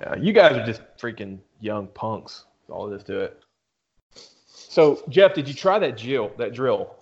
[0.00, 2.44] Yeah, you guys are just freaking young punks.
[2.60, 3.42] That's all it is to it.
[4.46, 6.30] So, Jeff, did you try that drill?
[6.38, 6.94] That drill?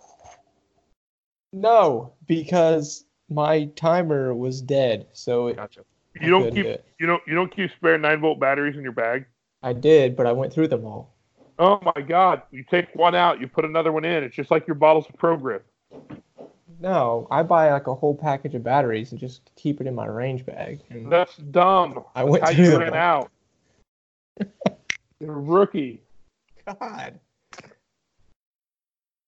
[1.53, 5.83] No, because my timer was dead, so it, Gotcha.
[6.21, 8.93] You don't keep do you don't you don't keep spare nine volt batteries in your
[8.93, 9.27] bag.
[9.63, 11.15] I did, but I went through them all.
[11.59, 12.43] Oh my God!
[12.51, 14.23] You take one out, you put another one in.
[14.23, 15.67] It's just like your bottles of Pro Grip.
[16.81, 20.07] No, I buy like a whole package of batteries and just keep it in my
[20.07, 20.81] range bag.
[20.91, 22.05] That's dumb.
[22.15, 23.31] I went How through you ran out?
[25.21, 26.03] You're a rookie.
[26.67, 27.21] God,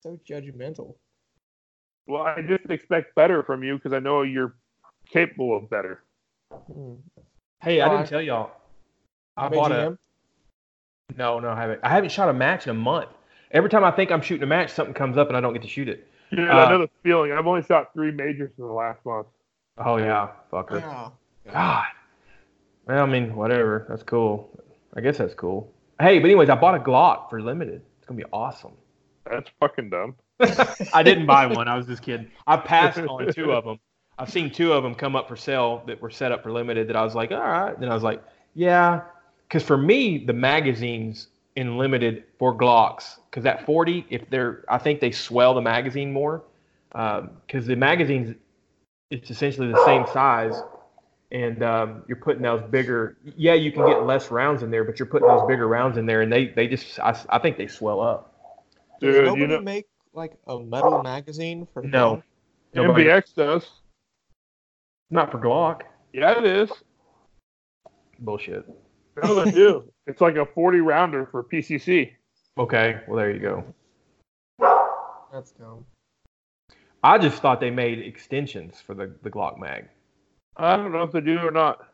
[0.03, 0.95] so judgmental.
[2.07, 4.55] Well, I just expect better from you because I know you're
[5.09, 6.03] capable of better.
[6.53, 6.95] Hmm.
[7.63, 8.51] Hey, I Oh, didn't I- tell y'all.
[9.37, 9.99] I bought a.
[11.17, 11.81] No, no, I haven't.
[11.83, 13.11] I haven't shot a match in a month.
[13.51, 15.63] Every time I think I'm shooting a match, something comes up and I don't get
[15.63, 16.07] to shoot it.
[16.33, 17.33] Dude, Uh, I know the feeling.
[17.33, 19.27] I've only shot three majors in the last month.
[19.79, 20.81] Oh yeah, fucker.
[20.81, 21.11] Yeah.
[21.53, 21.85] God.
[22.87, 23.87] Well, I mean, whatever.
[23.89, 24.51] That's cool.
[24.97, 25.73] I guess that's cool.
[26.01, 27.83] Hey, but anyways, I bought a Glock for limited.
[27.99, 28.73] It's gonna be awesome.
[29.31, 30.17] That's fucking dumb.
[30.93, 31.69] I didn't buy one.
[31.69, 32.31] I was just kidding.
[32.47, 33.79] I passed on two of them.
[34.19, 36.89] I've seen two of them come up for sale that were set up for limited.
[36.89, 37.79] That I was like, all right.
[37.79, 38.23] Then I was like,
[38.55, 39.03] yeah,
[39.47, 44.79] because for me, the magazines in limited for Glocks, because that 40, if they're, I
[44.79, 46.43] think they swell the magazine more,
[46.91, 48.35] because the magazines,
[49.11, 50.55] it's essentially the same size,
[51.33, 53.17] and um, you're putting those bigger.
[53.37, 56.07] Yeah, you can get less rounds in there, but you're putting those bigger rounds in
[56.07, 58.33] there, and they they just, I, I think they swell up.
[59.01, 62.17] Does Dude, nobody you know, make like a metal magazine for No.
[62.17, 62.23] Glock?
[62.75, 63.69] Nobody- MBX does.
[65.11, 65.83] Not for Glock.
[66.13, 66.71] Yeah, it is.
[68.19, 68.67] Bullshit.
[69.23, 69.91] No, they do.
[70.07, 72.13] It's like a 40 rounder for PCC.
[72.59, 73.65] Okay, well there you go.
[75.33, 75.85] That's dumb.
[77.03, 79.89] I just thought they made extensions for the, the Glock mag.
[80.57, 81.87] I don't know if they do or not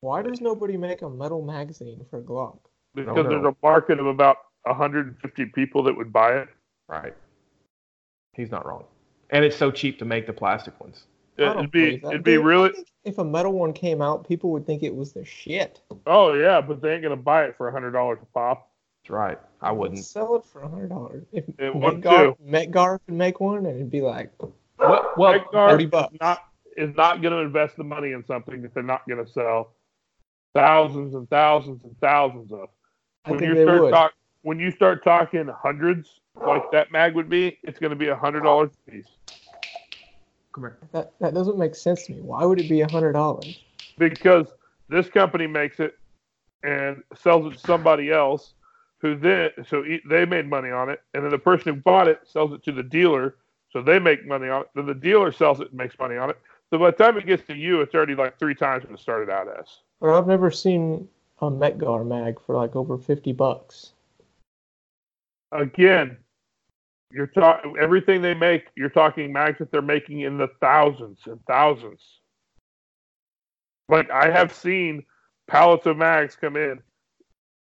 [0.00, 2.58] Why does nobody make a metal magazine for Glock?
[2.94, 6.48] because there's a market of about 150 people that would buy it.
[6.88, 7.14] Right.
[8.32, 8.84] He's not wrong.
[9.30, 11.04] And it's so cheap to make the plastic ones.
[11.38, 12.70] I don't It'd be it'd be Dude, really
[13.04, 15.80] If a metal one came out, people would think it was the shit.
[16.06, 18.70] oh yeah, but they ain't gonna buy it for a hundred dollars a pop.
[19.02, 19.38] That's right.
[19.60, 20.04] I wouldn't.
[20.04, 21.24] sell it for a hundred dollars.
[21.32, 24.32] If It would Mec-Gar, Mec-Gar could make one, and it'd be like
[24.78, 26.16] Well, well Edgar thirty is bucks.
[26.20, 26.40] not
[26.76, 29.72] is not gonna invest the money in something that they're not gonna sell
[30.54, 32.68] thousands and thousands and thousands of.
[33.24, 33.90] I When think you they start would.
[33.92, 34.12] talk
[34.42, 38.42] when you start talking hundreds like that mag would be, it's gonna be a hundred
[38.42, 39.06] dollars a piece.
[40.56, 40.78] Come here.
[40.92, 42.22] That that doesn't make sense to me.
[42.22, 43.62] Why would it be a hundred dollars?
[43.98, 44.46] because
[44.88, 45.98] this company makes it
[46.62, 48.54] and sells it to somebody else
[48.98, 52.20] who then so they made money on it and then the person who bought it
[52.24, 53.36] sells it to the dealer
[53.70, 56.28] so they make money on it then the dealer sells it and makes money on
[56.30, 56.38] it
[56.70, 59.00] so by the time it gets to you it's already like three times what it
[59.00, 59.66] started out as
[60.00, 61.08] Or I've never seen
[61.40, 63.92] a Mec-Gar mag for like over fifty bucks.
[65.52, 66.16] again
[67.10, 71.40] you're talking everything they make you're talking mags that they're making in the thousands and
[71.46, 72.02] thousands.
[73.88, 75.04] Like i have seen
[75.46, 76.80] pallets of mags come in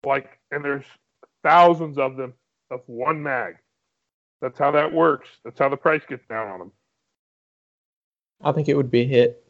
[0.06, 0.86] like and there's
[1.44, 2.34] thousands of them
[2.72, 3.56] of one mag.
[4.42, 5.28] That's how that works.
[5.44, 6.72] That's how the price gets down on them
[8.42, 9.44] I think it would be a hit.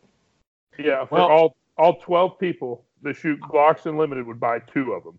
[0.77, 5.03] yeah for Well- all all 12 people that shoot glocks unlimited would buy two of
[5.05, 5.17] them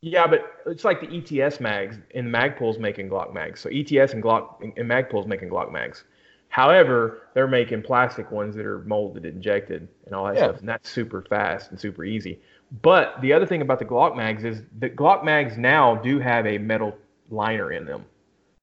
[0.00, 3.60] Yeah, but it's like the ETS mags and Magpul's making Glock mags.
[3.60, 6.04] So ETS and Glock and Magpul's making Glock mags.
[6.50, 10.44] However, they're making plastic ones that are molded, injected, and all that Yeah.
[10.44, 12.40] stuff, and that's super fast and super easy.
[12.82, 16.46] But the other thing about the Glock mags is the Glock mags now do have
[16.46, 16.96] a metal
[17.30, 18.04] liner in them.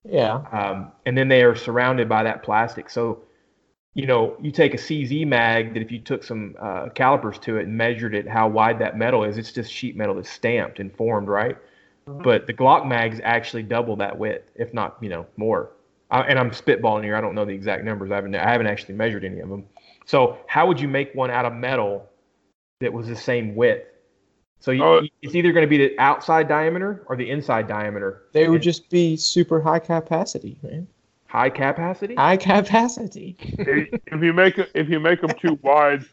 [0.08, 0.42] Yeah.
[0.52, 2.88] um, and then they are surrounded by that plastic.
[2.88, 3.22] So,
[3.96, 7.56] you know, you take a CZ mag that if you took some uh, calipers to
[7.56, 10.80] it and measured it, how wide that metal is, it's just sheet metal that's stamped
[10.80, 11.56] and formed, right?
[12.04, 15.70] But the Glock mags actually double that width, if not, you know, more.
[16.10, 17.16] I, and I'm spitballing here.
[17.16, 18.10] I don't know the exact numbers.
[18.10, 19.64] I haven't, I haven't actually measured any of them.
[20.04, 22.06] So, how would you make one out of metal
[22.80, 23.88] that was the same width?
[24.60, 25.02] So you, Oh.
[25.22, 28.24] it's either going to be the outside diameter or the inside diameter.
[28.32, 30.86] They would And just be super high capacity, man.
[31.36, 32.14] High capacity.
[32.14, 33.36] High capacity.
[33.40, 36.04] if if you make if you make them too wide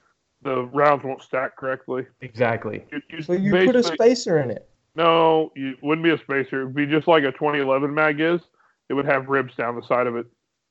[0.42, 2.84] the rounds won't stack correctly Exactly.
[2.92, 4.68] you, you So you put a spacer in it.
[4.96, 6.62] No, you wouldn't be a spacer.
[6.64, 8.42] It'd be just like a 2011 mag is.
[8.90, 10.26] It would have ribs down the side of it.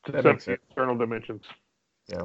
[0.05, 0.61] to That set the sense.
[0.69, 1.43] external dimensions.
[2.09, 2.25] Yeah,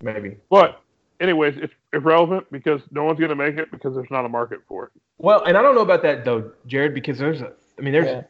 [0.00, 0.36] maybe.
[0.48, 0.80] But
[1.20, 4.84] anyways, it's irrelevant because no one's gonna make it because there's not a market for
[4.86, 4.92] it.
[5.18, 7.52] Well, and I don't know about that though, Jared, because there's a.
[7.78, 8.22] I mean, there's Yeah.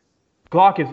[0.51, 0.89] Glock is.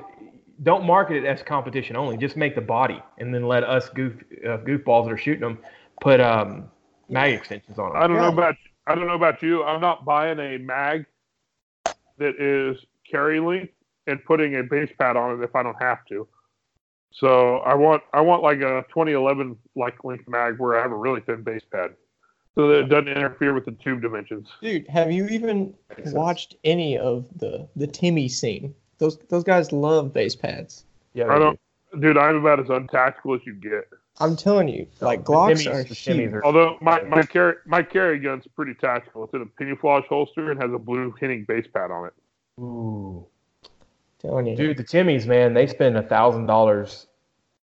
[0.64, 2.18] Don't market it as competition only.
[2.18, 5.60] Just make the body, and then let us goof uh, goofballs that are shooting them
[6.02, 6.70] put um,
[7.10, 8.00] mag extensions on it.
[8.00, 8.56] I don't know about
[8.88, 9.64] I don't know about you.
[9.64, 11.06] I'm not buying a mag
[12.18, 13.74] that is carry length
[14.08, 16.28] and putting a base pad on it if I don't have to.
[17.14, 20.98] So I want I want like a 2011 like length mag where I have a
[20.98, 21.92] really thin base pad,
[22.56, 24.48] so that it doesn't interfere with the tube dimensions.
[24.62, 25.74] Dude, have you even
[26.08, 28.74] watched any of the the Timmy scene?
[29.02, 30.86] Those those guys love base pads.
[31.16, 31.60] Yeah, I don't,
[31.92, 32.00] do.
[32.02, 32.18] dude.
[32.20, 33.88] I'm about as untactical as you get.
[34.20, 36.18] I'm telling you, like the Glocks Timmys- are the huge.
[36.30, 39.24] Timmys are- Although my my carry my carry gun's pretty tactical.
[39.24, 42.14] It's in a penuflage holster and has a blue Henning base pad on it.
[42.62, 43.26] Ooh.
[44.20, 47.08] telling you, Dude, the Timmys, man, they spend a thousand dollars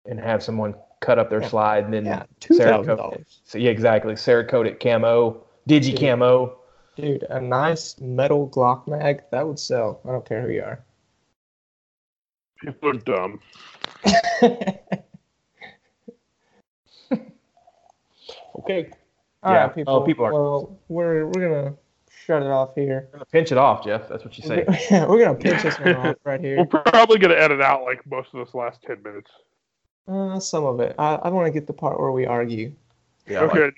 [0.06, 1.48] and have someone cut up their Yeah.
[1.48, 3.42] slide and then yeah, two thousand dollars.
[3.44, 4.14] So yeah, exactly.
[4.14, 6.56] Cerakote camo, digi camo.
[6.96, 10.00] Dude, a nice metal Glock mag that would sell.
[10.04, 10.80] I don't care who you are.
[12.60, 13.40] People are dumb.
[18.60, 18.90] Okay.
[19.42, 19.64] All Yeah.
[19.64, 19.94] right, people.
[19.94, 21.74] Oh, people are- Well, we're we're gonna
[22.10, 23.04] shut it off here.
[23.06, 24.08] I'm gonna pinch it off, Jeff.
[24.08, 24.64] That's what you say.
[24.90, 26.58] Yeah, we're gonna pinch this one off right here.
[26.58, 29.30] We're probably gonna edit out like most of this last ten minutes.
[30.06, 30.94] Uh, some of it.
[30.98, 32.72] I, I want to get the part where we argue.
[33.26, 33.42] Yeah.
[33.42, 33.76] like- okay.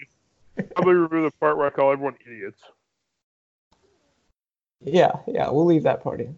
[0.74, 2.60] Probably remove the part where I call everyone idiots.
[4.82, 6.36] Yeah, yeah, we'll leave that part in.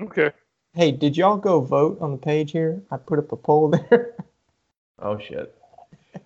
[0.00, 0.30] Okay.
[0.74, 2.82] Hey, did y'all go vote on the page here?
[2.90, 4.14] I put up a poll there.
[4.98, 5.54] oh shit.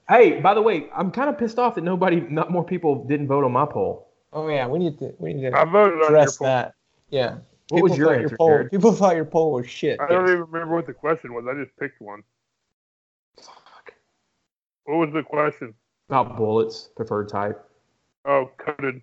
[0.09, 3.27] Hey, by the way, I'm kind of pissed off that nobody, not more people, didn't
[3.29, 4.09] vote on my poll.
[4.33, 6.47] oh yeah, we need to we need to I voted on your address poll.
[6.47, 6.75] that.
[7.11, 7.39] Yeah.
[7.71, 8.71] What was People your thought answer, poll, Jared?
[8.71, 10.01] People thought your poll was shit.
[10.01, 11.45] I don't even remember what the question was.
[11.47, 12.23] I just picked one.
[13.37, 13.93] Fuck.
[14.85, 15.75] What was the question?
[16.09, 17.63] About bullets, preferred type.
[18.25, 19.03] Oh, coated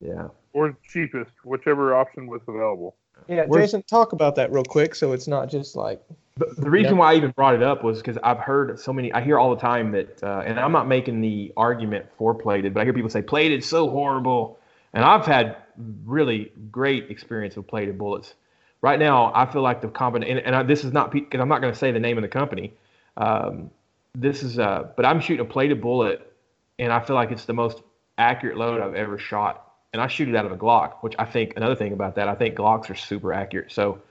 [0.00, 0.28] Yeah.
[0.52, 2.94] or cheapest, whichever option was available.
[3.28, 6.02] Yeah, Where's- Jason, talk about that real quick, so it's not just like
[6.36, 9.12] The, reason why I even brought it up was because I've heard so many.
[9.12, 12.74] I hear all the time that, uh, and I'm not making the argument for plated,
[12.74, 14.58] but I hear people say plated so horrible,
[14.92, 15.56] and I've had
[16.04, 18.34] really great experience with plated bullets.
[18.82, 21.48] Right now, I feel like the combination, and, and I, this is not because I'm
[21.48, 22.74] not going to say the name of the company.
[23.16, 23.70] Um,
[24.14, 26.32] this is, uh, but I'm shooting a plated bullet,
[26.78, 27.80] and I feel like it's the most
[28.18, 29.63] accurate load I've ever shot,
[29.94, 32.28] and I shoot it out of a Glock, which I think another thing about that,
[32.28, 33.72] I think Glocks are super accurate.
[33.72, 34.02] So.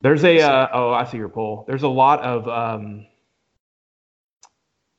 [0.00, 1.64] There's a uh, oh I see your poll.
[1.68, 3.06] There's a lot of um,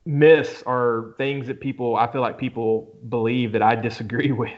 [0.05, 4.51] myths or things that people I feel like people believe that I disagree with.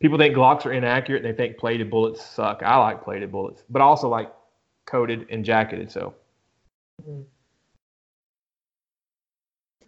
[0.00, 2.62] people think Glocks are inaccurate and they think plated bullets suck.
[2.62, 4.30] I like plated bullets, but I also like
[4.84, 5.90] coated and jacketed.
[5.90, 6.14] So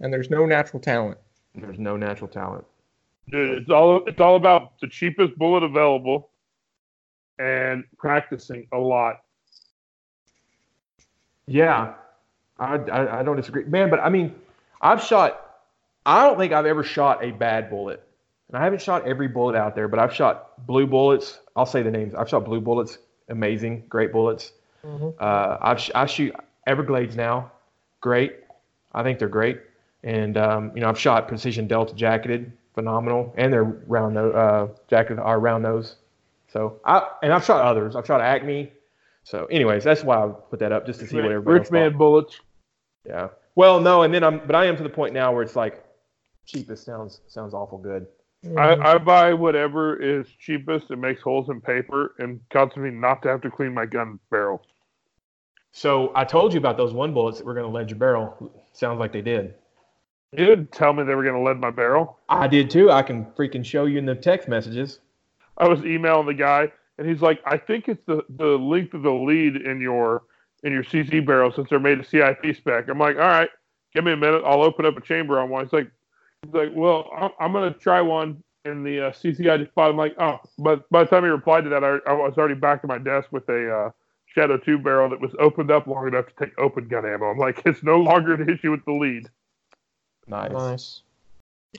[0.00, 1.18] and there's no natural talent.
[1.54, 2.64] there's no natural talent.
[3.30, 6.30] Dude, it's all it's all about the cheapest bullet available
[7.38, 9.16] and practicing a lot.
[11.46, 11.94] Yeah,
[12.58, 13.90] I, I, I don't disagree, man.
[13.90, 14.34] But I mean,
[14.80, 15.44] I've shot.
[16.06, 18.02] I don't think I've ever shot a bad bullet,
[18.48, 19.88] and I haven't shot every bullet out there.
[19.88, 21.38] But I've shot blue bullets.
[21.56, 22.14] I'll say the names.
[22.14, 22.98] I've shot blue bullets.
[23.28, 24.52] Amazing, great bullets.
[24.84, 25.14] Mhm.
[25.18, 26.34] Uh, I've I shoot
[26.66, 27.50] Everglades now.
[28.00, 28.36] Great.
[28.92, 29.60] I think they're great.
[30.02, 34.68] And um, you know, I've shot precision delta jacketed, phenomenal, and they're round nose, uh,
[34.86, 35.96] jacketed are round nose.
[36.46, 37.96] So I and I've shot others.
[37.96, 38.70] I've shot Acme.
[39.24, 41.90] So, anyways, that's why I put that up just to see what everybody Rich man
[41.90, 41.98] thought.
[41.98, 42.40] bullets.
[43.04, 43.28] Yeah.
[43.56, 45.84] Well, no, and then I'm, but I am to the point now where it's like,
[46.46, 48.06] cheapest sounds sounds awful good.
[48.56, 53.22] I, I buy whatever is cheapest and makes holes in paper and causes me not
[53.22, 54.62] to have to clean my gun barrel.
[55.72, 58.52] So I told you about those one bullets that were going to lead your barrel.
[58.72, 59.54] Sounds like they did.
[60.32, 62.18] You didn't tell me they were going to lead my barrel.
[62.28, 62.90] I did too.
[62.90, 65.00] I can freaking show you in the text messages.
[65.56, 69.02] I was emailing the guy, and he's like, "I think it's the, the length of
[69.02, 70.24] the lead in your
[70.62, 73.48] in your CZ barrel since they're made a CIP spec." I'm like, "All right,
[73.94, 74.42] give me a minute.
[74.44, 75.90] I'll open up a chamber on one." He's like,
[76.44, 79.90] "He's like, well, I'm, I'm gonna try one in the uh, CZ I just bought."
[79.90, 82.54] I'm like, "Oh," but by the time he replied to that, I, I was already
[82.54, 83.90] back at my desk with a uh,
[84.26, 87.30] Shadow Two barrel that was opened up long enough to take open gun ammo.
[87.30, 89.30] I'm like, "It's no longer an issue with the lead."
[90.28, 90.52] Nice.
[90.52, 91.02] Nice.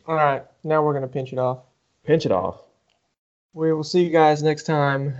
[0.07, 1.59] All right, now we're gonna pinch it off.
[2.03, 2.61] Pinch it off.
[3.53, 5.15] We will see you guys next time,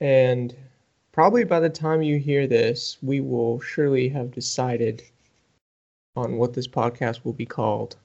[0.00, 0.54] and
[1.12, 5.02] probably by the time you hear this, we will surely have decided
[6.16, 7.96] on what this podcast will be called.